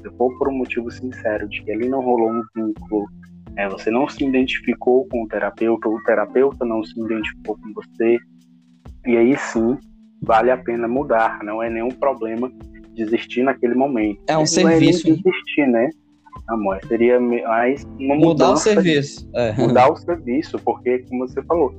Se 0.00 0.10
for 0.16 0.36
por 0.38 0.48
um 0.48 0.58
motivo 0.58 0.90
sincero 0.90 1.48
de 1.48 1.62
que 1.62 1.72
ali 1.72 1.88
não 1.88 2.00
rolou 2.00 2.30
um 2.30 2.42
vínculo, 2.54 3.06
é, 3.56 3.68
você 3.68 3.90
não 3.90 4.06
se 4.08 4.24
identificou 4.24 5.08
com 5.08 5.22
o 5.22 5.28
terapeuta, 5.28 5.88
o 5.88 6.02
terapeuta 6.02 6.64
não 6.64 6.84
se 6.84 6.98
identificou 7.00 7.56
com 7.56 7.72
você, 7.72 8.18
e 9.06 9.16
aí 9.16 9.36
sim 9.36 9.78
vale 10.22 10.50
a 10.50 10.56
pena 10.56 10.88
mudar. 10.88 11.42
Não 11.42 11.62
é 11.62 11.70
nenhum 11.70 11.90
problema 11.90 12.50
desistir 12.94 13.42
naquele 13.42 13.74
momento. 13.74 14.20
É 14.28 14.36
um 14.36 14.40
não 14.40 14.46
serviço. 14.46 15.08
É 15.08 15.12
desistir, 15.12 15.66
né? 15.66 15.90
Amor, 16.48 16.78
seria 16.86 17.18
mais 17.20 17.84
uma 17.98 18.14
mudar 18.14 18.52
o 18.52 18.56
serviço. 18.56 19.28
É. 19.34 19.52
Mudar 19.54 19.90
o 19.90 19.96
serviço, 19.96 20.58
porque, 20.60 21.00
como 21.08 21.26
você 21.26 21.42
falou, 21.42 21.74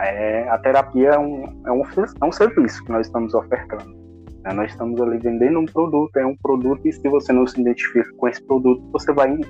é, 0.00 0.48
a 0.48 0.58
terapia 0.58 1.10
é 1.10 1.18
um, 1.18 1.42
é, 1.66 1.72
um, 1.72 1.82
é 2.20 2.24
um 2.24 2.32
serviço 2.32 2.84
que 2.84 2.92
nós 2.92 3.06
estamos 3.06 3.34
ofertando. 3.34 3.96
Né? 4.44 4.52
Nós 4.52 4.70
estamos 4.70 5.00
ali 5.00 5.18
vendendo 5.18 5.58
um 5.58 5.66
produto, 5.66 6.16
é 6.16 6.26
um 6.26 6.36
produto, 6.36 6.86
e 6.86 6.92
se 6.92 7.08
você 7.08 7.32
não 7.32 7.46
se 7.46 7.60
identifica 7.60 8.08
com 8.16 8.28
esse 8.28 8.42
produto, 8.46 8.82
você 8.92 9.12
vai 9.12 9.30
em, 9.30 9.40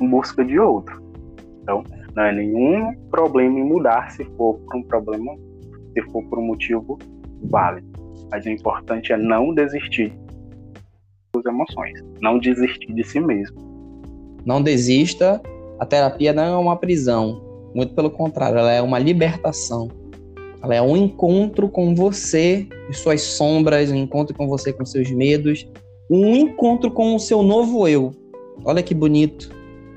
em 0.00 0.08
busca 0.08 0.44
de 0.44 0.58
outro. 0.58 1.02
Então, 1.62 1.82
não 2.14 2.22
é 2.22 2.32
nenhum 2.32 2.94
problema 3.10 3.58
em 3.58 3.64
mudar 3.64 4.10
se 4.10 4.24
for 4.36 4.54
por 4.54 4.76
um 4.76 4.82
problema, 4.84 5.34
se 5.94 6.02
for 6.10 6.22
por 6.24 6.38
um 6.38 6.46
motivo 6.46 6.98
válido. 7.44 7.86
Mas 8.30 8.44
o 8.44 8.50
importante 8.50 9.12
é 9.12 9.16
não 9.16 9.54
desistir 9.54 10.12
das 11.34 11.44
emoções, 11.46 12.00
não 12.20 12.38
desistir 12.38 12.92
de 12.92 13.04
si 13.04 13.20
mesmo. 13.20 13.56
Não 14.44 14.62
desista, 14.62 15.40
a 15.78 15.86
terapia 15.86 16.32
não 16.32 16.42
é 16.42 16.56
uma 16.56 16.76
prisão, 16.76 17.42
muito 17.74 17.94
pelo 17.94 18.10
contrário, 18.10 18.58
ela 18.58 18.72
é 18.72 18.80
uma 18.80 18.98
libertação. 18.98 19.88
Ela 20.62 20.76
é 20.76 20.82
um 20.82 20.96
encontro 20.96 21.68
com 21.68 21.94
você 21.94 22.66
e 22.88 22.94
suas 22.94 23.20
sombras, 23.20 23.90
um 23.90 23.96
encontro 23.96 24.34
com 24.34 24.46
você 24.46 24.72
com 24.72 24.84
seus 24.84 25.10
medos, 25.10 25.68
um 26.08 26.34
encontro 26.34 26.90
com 26.90 27.14
o 27.14 27.18
seu 27.18 27.42
novo 27.42 27.86
eu. 27.88 28.12
Olha 28.64 28.82
que 28.82 28.94
bonito, 28.94 29.50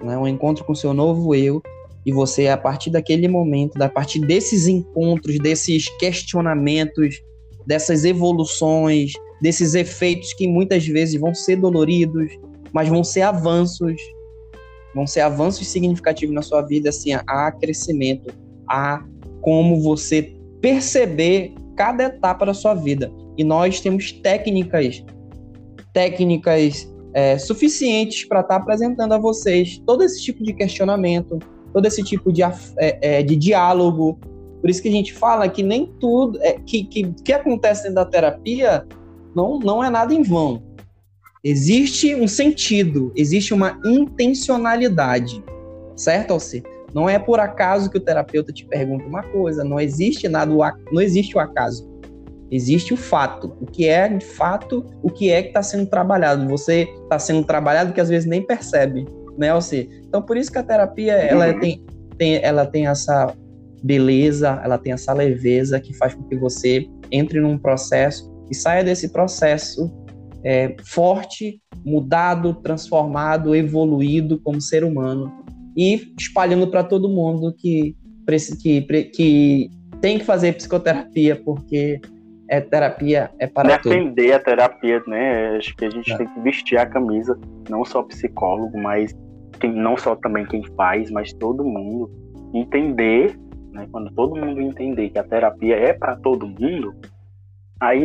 né? 0.03 0.17
Um 0.17 0.27
encontro 0.27 0.65
com 0.65 0.73
o 0.73 0.75
seu 0.75 0.93
novo 0.93 1.33
eu 1.35 1.61
e 2.07 2.11
você 2.13 2.47
a 2.47 2.55
partir 2.55 2.89
daquele 2.89 3.27
momento, 3.27 3.81
a 3.81 3.89
partir 3.89 4.21
desses 4.21 4.65
encontros, 4.65 5.37
desses 5.39 5.89
questionamentos, 5.97 7.21
dessas 7.65 8.05
evoluções, 8.05 9.11
desses 9.41 9.75
efeitos 9.75 10.33
que 10.33 10.47
muitas 10.47 10.87
vezes 10.87 11.19
vão 11.19 11.35
ser 11.35 11.57
doloridos, 11.57 12.31
mas 12.71 12.87
vão 12.87 13.03
ser 13.03 13.23
avanços, 13.23 14.01
vão 14.95 15.05
ser 15.05 15.19
avanços 15.19 15.67
significativos 15.67 16.33
na 16.33 16.41
sua 16.41 16.61
vida, 16.61 16.87
assim, 16.87 17.11
há 17.11 17.51
crescimento, 17.51 18.33
há 18.69 19.03
como 19.41 19.81
você 19.81 20.33
perceber 20.61 21.53
cada 21.75 22.05
etapa 22.05 22.45
da 22.45 22.53
sua 22.53 22.73
vida. 22.73 23.11
E 23.37 23.43
nós 23.43 23.81
temos 23.81 24.13
técnicas, 24.13 25.03
técnicas 25.93 26.89
é, 27.13 27.37
suficientes 27.37 28.23
para 28.23 28.39
estar 28.39 28.55
tá 28.55 28.61
apresentando 28.61 29.11
a 29.11 29.17
vocês 29.17 29.77
todo 29.85 30.05
esse 30.05 30.23
tipo 30.23 30.41
de 30.41 30.53
questionamento, 30.53 31.37
todo 31.77 31.85
esse 31.85 32.01
tipo 32.01 32.33
de, 32.33 32.41
é, 32.41 32.49
é, 32.79 33.21
de 33.21 33.35
diálogo. 33.35 34.19
Por 34.59 34.67
isso 34.67 34.81
que 34.81 34.89
a 34.89 34.91
gente 34.91 35.13
fala 35.13 35.47
que 35.47 35.61
nem 35.61 35.93
tudo 35.99 36.39
é, 36.41 36.53
que, 36.53 36.83
que, 36.85 37.13
que 37.23 37.31
acontece 37.31 37.83
dentro 37.83 37.97
da 37.97 38.05
terapia 38.05 38.83
não, 39.35 39.59
não 39.59 39.83
é 39.83 39.89
nada 39.91 40.11
em 40.11 40.23
vão. 40.23 40.63
Existe 41.43 42.15
um 42.15 42.27
sentido, 42.27 43.13
existe 43.15 43.53
uma 43.53 43.79
intencionalidade, 43.85 45.43
certo, 45.95 46.31
Alci? 46.31 46.63
Não 46.95 47.07
é 47.07 47.19
por 47.19 47.39
acaso 47.39 47.91
que 47.91 47.99
o 47.99 48.01
terapeuta 48.01 48.51
te 48.51 48.65
pergunta 48.65 49.05
uma 49.05 49.21
coisa, 49.21 49.63
não 49.63 49.79
existe 49.79 50.27
nada, 50.27 50.51
não 50.91 50.99
existe 50.99 51.37
o 51.37 51.39
acaso. 51.39 51.87
Existe 52.49 52.91
o 52.91 52.97
fato, 52.97 53.55
o 53.61 53.67
que 53.67 53.87
é 53.87 54.09
de 54.09 54.25
fato, 54.25 54.83
o 55.03 55.11
que 55.11 55.29
é 55.29 55.43
que 55.43 55.49
está 55.49 55.61
sendo 55.61 55.85
trabalhado. 55.85 56.47
Você 56.47 56.89
está 57.03 57.19
sendo 57.19 57.45
trabalhado 57.45 57.93
que 57.93 58.01
às 58.01 58.09
vezes 58.09 58.27
nem 58.27 58.41
percebe, 58.41 59.05
né, 59.37 59.49
Alci? 59.49 59.89
Então 60.07 60.21
por 60.21 60.37
isso 60.37 60.51
que 60.51 60.57
a 60.57 60.63
terapia 60.63 61.13
ela 61.13 61.53
uhum. 61.53 61.59
tem, 61.59 61.85
tem, 62.17 62.35
ela 62.43 62.65
tem 62.65 62.87
essa 62.87 63.33
beleza, 63.83 64.59
ela 64.63 64.77
tem 64.77 64.93
essa 64.93 65.13
leveza 65.13 65.79
que 65.79 65.93
faz 65.93 66.13
com 66.13 66.23
que 66.23 66.35
você 66.35 66.87
entre 67.11 67.39
num 67.39 67.57
processo 67.57 68.31
e 68.49 68.55
saia 68.55 68.83
desse 68.83 69.09
processo 69.09 69.91
é, 70.43 70.75
forte, 70.83 71.61
mudado, 71.85 72.53
transformado, 72.55 73.55
evoluído 73.55 74.39
como 74.41 74.61
ser 74.61 74.83
humano 74.83 75.31
e 75.75 76.13
espalhando 76.19 76.67
para 76.67 76.83
todo 76.83 77.09
mundo 77.09 77.53
que, 77.53 77.95
que, 78.61 78.81
que 78.81 79.69
tem 80.01 80.17
que 80.17 80.25
fazer 80.25 80.53
psicoterapia, 80.53 81.35
porque 81.43 81.99
é 82.49 82.61
terapia 82.61 83.29
é 83.39 83.45
para 83.45 83.77
defender 83.77 84.33
a 84.33 84.39
terapia, 84.39 85.03
né? 85.05 85.57
Acho 85.57 85.75
que 85.75 85.85
a 85.85 85.89
gente 85.89 86.11
é. 86.11 86.17
tem 86.17 86.27
que 86.27 86.39
vestir 86.39 86.77
a 86.77 86.85
camisa, 86.85 87.37
não 87.69 87.83
só 87.83 88.01
psicólogo, 88.03 88.77
mas 88.77 89.13
quem, 89.57 89.71
não 89.71 89.97
só 89.97 90.15
também 90.15 90.45
quem 90.45 90.63
faz, 90.75 91.11
mas 91.11 91.33
todo 91.33 91.63
mundo 91.63 92.09
entender, 92.53 93.37
né? 93.71 93.87
Quando 93.91 94.11
todo 94.13 94.35
mundo 94.35 94.61
entender 94.61 95.09
que 95.09 95.19
a 95.19 95.23
terapia 95.23 95.75
é 95.75 95.93
para 95.93 96.15
todo 96.17 96.47
mundo, 96.47 96.93
aí 97.79 98.03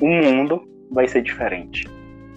o 0.00 0.08
mundo 0.08 0.62
vai 0.90 1.08
ser 1.08 1.22
diferente. 1.22 1.88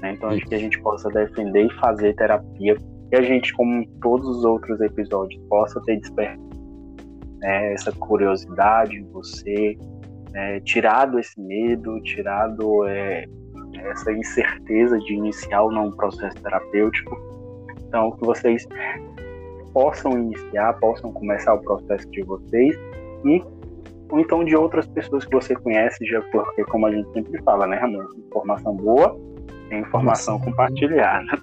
Né? 0.02 0.14
Então 0.14 0.30
acho 0.30 0.46
que 0.46 0.56
a 0.56 0.60
gente 0.60 0.80
possa 0.82 1.10
defender 1.10 1.66
e 1.66 1.74
fazer 1.76 2.16
terapia 2.16 2.76
que 3.10 3.16
a 3.16 3.22
gente, 3.22 3.54
como 3.54 3.86
todos 4.02 4.28
os 4.28 4.44
outros 4.44 4.80
episódios, 4.82 5.42
possa 5.48 5.82
ter 5.84 5.98
despertado 5.98 6.48
né, 7.40 7.74
essa 7.74 7.92
curiosidade 7.92 8.98
em 8.98 9.06
você, 9.12 9.78
é, 10.34 10.60
tirado 10.62 11.20
esse 11.20 11.40
medo, 11.40 12.02
tirado 12.02 12.86
é, 12.86 13.26
essa 13.76 14.12
incerteza 14.12 14.98
de 15.00 15.14
iniciar 15.14 15.64
ou 15.64 15.72
não 15.72 15.88
um 15.88 15.92
processo 15.92 16.36
terapêutico. 16.42 17.16
Então, 17.98 18.12
que 18.12 18.26
vocês 18.26 18.68
possam 19.74 20.12
iniciar, 20.12 20.74
possam 20.74 21.12
começar 21.12 21.56
o 21.56 21.60
processo 21.60 22.08
de 22.12 22.22
vocês 22.22 22.76
e 23.26 23.44
ou 24.10 24.20
então 24.20 24.44
de 24.46 24.56
outras 24.56 24.88
pessoas 24.88 25.26
que 25.26 25.36
você 25.36 25.54
conhece, 25.56 26.06
já 26.06 26.22
porque 26.32 26.64
como 26.66 26.86
a 26.86 26.92
gente 26.92 27.12
sempre 27.12 27.42
fala, 27.42 27.66
né, 27.68 27.76
Ramon? 27.76 28.06
Informação 28.28 28.76
boa 28.76 29.20
é 29.72 29.80
informação 29.80 30.36
Nossa. 30.36 30.46
compartilhada 30.46 31.42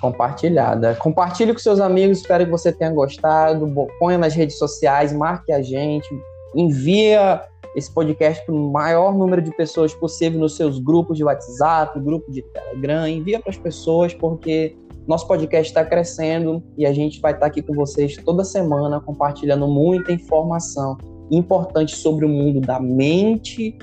compartilhada. 0.00 0.94
Compartilhe 0.96 1.54
com 1.54 1.58
seus 1.58 1.80
amigos, 1.80 2.18
espero 2.18 2.44
que 2.44 2.50
você 2.50 2.70
tenha 2.70 2.90
gostado. 2.90 3.66
Ponha 3.98 4.18
nas 4.18 4.34
redes 4.34 4.58
sociais, 4.58 5.14
marque 5.14 5.50
a 5.50 5.62
gente, 5.62 6.06
envia 6.54 7.42
esse 7.74 7.90
podcast 7.90 8.44
para 8.44 8.54
o 8.54 8.70
maior 8.70 9.14
número 9.14 9.40
de 9.40 9.50
pessoas 9.56 9.94
possível 9.94 10.38
nos 10.38 10.56
seus 10.56 10.78
grupos 10.78 11.16
de 11.16 11.24
WhatsApp, 11.24 11.98
grupo 12.00 12.30
de 12.30 12.42
Telegram. 12.42 13.08
Envia 13.08 13.40
para 13.40 13.50
as 13.50 13.56
pessoas, 13.56 14.12
porque 14.12 14.76
nosso 15.06 15.26
podcast 15.26 15.70
está 15.70 15.84
crescendo 15.84 16.62
e 16.76 16.86
a 16.86 16.92
gente 16.92 17.20
vai 17.20 17.32
estar 17.32 17.42
tá 17.42 17.46
aqui 17.46 17.62
com 17.62 17.74
vocês 17.74 18.16
toda 18.24 18.44
semana 18.44 19.00
compartilhando 19.00 19.66
muita 19.68 20.12
informação 20.12 20.96
importante 21.30 21.96
sobre 21.96 22.24
o 22.24 22.28
mundo 22.28 22.60
da 22.60 22.80
mente 22.80 23.76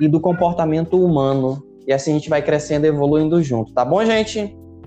e 0.00 0.08
do 0.08 0.20
comportamento 0.20 1.02
humano. 1.02 1.62
E 1.86 1.92
assim 1.92 2.12
a 2.12 2.14
gente 2.14 2.28
vai 2.28 2.42
crescendo 2.42 2.84
e 2.84 2.88
evoluindo 2.88 3.42
junto, 3.42 3.72
tá 3.72 3.84
bom, 3.84 4.04
gente? 4.04 4.40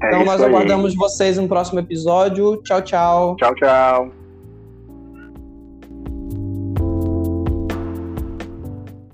É 0.04 0.08
então 0.08 0.26
nós 0.26 0.42
aguardamos 0.42 0.96
vocês 0.96 1.38
no 1.38 1.48
próximo 1.48 1.80
episódio. 1.80 2.58
Tchau, 2.64 2.82
tchau. 2.82 3.36
Tchau, 3.38 3.56
tchau. 3.56 4.21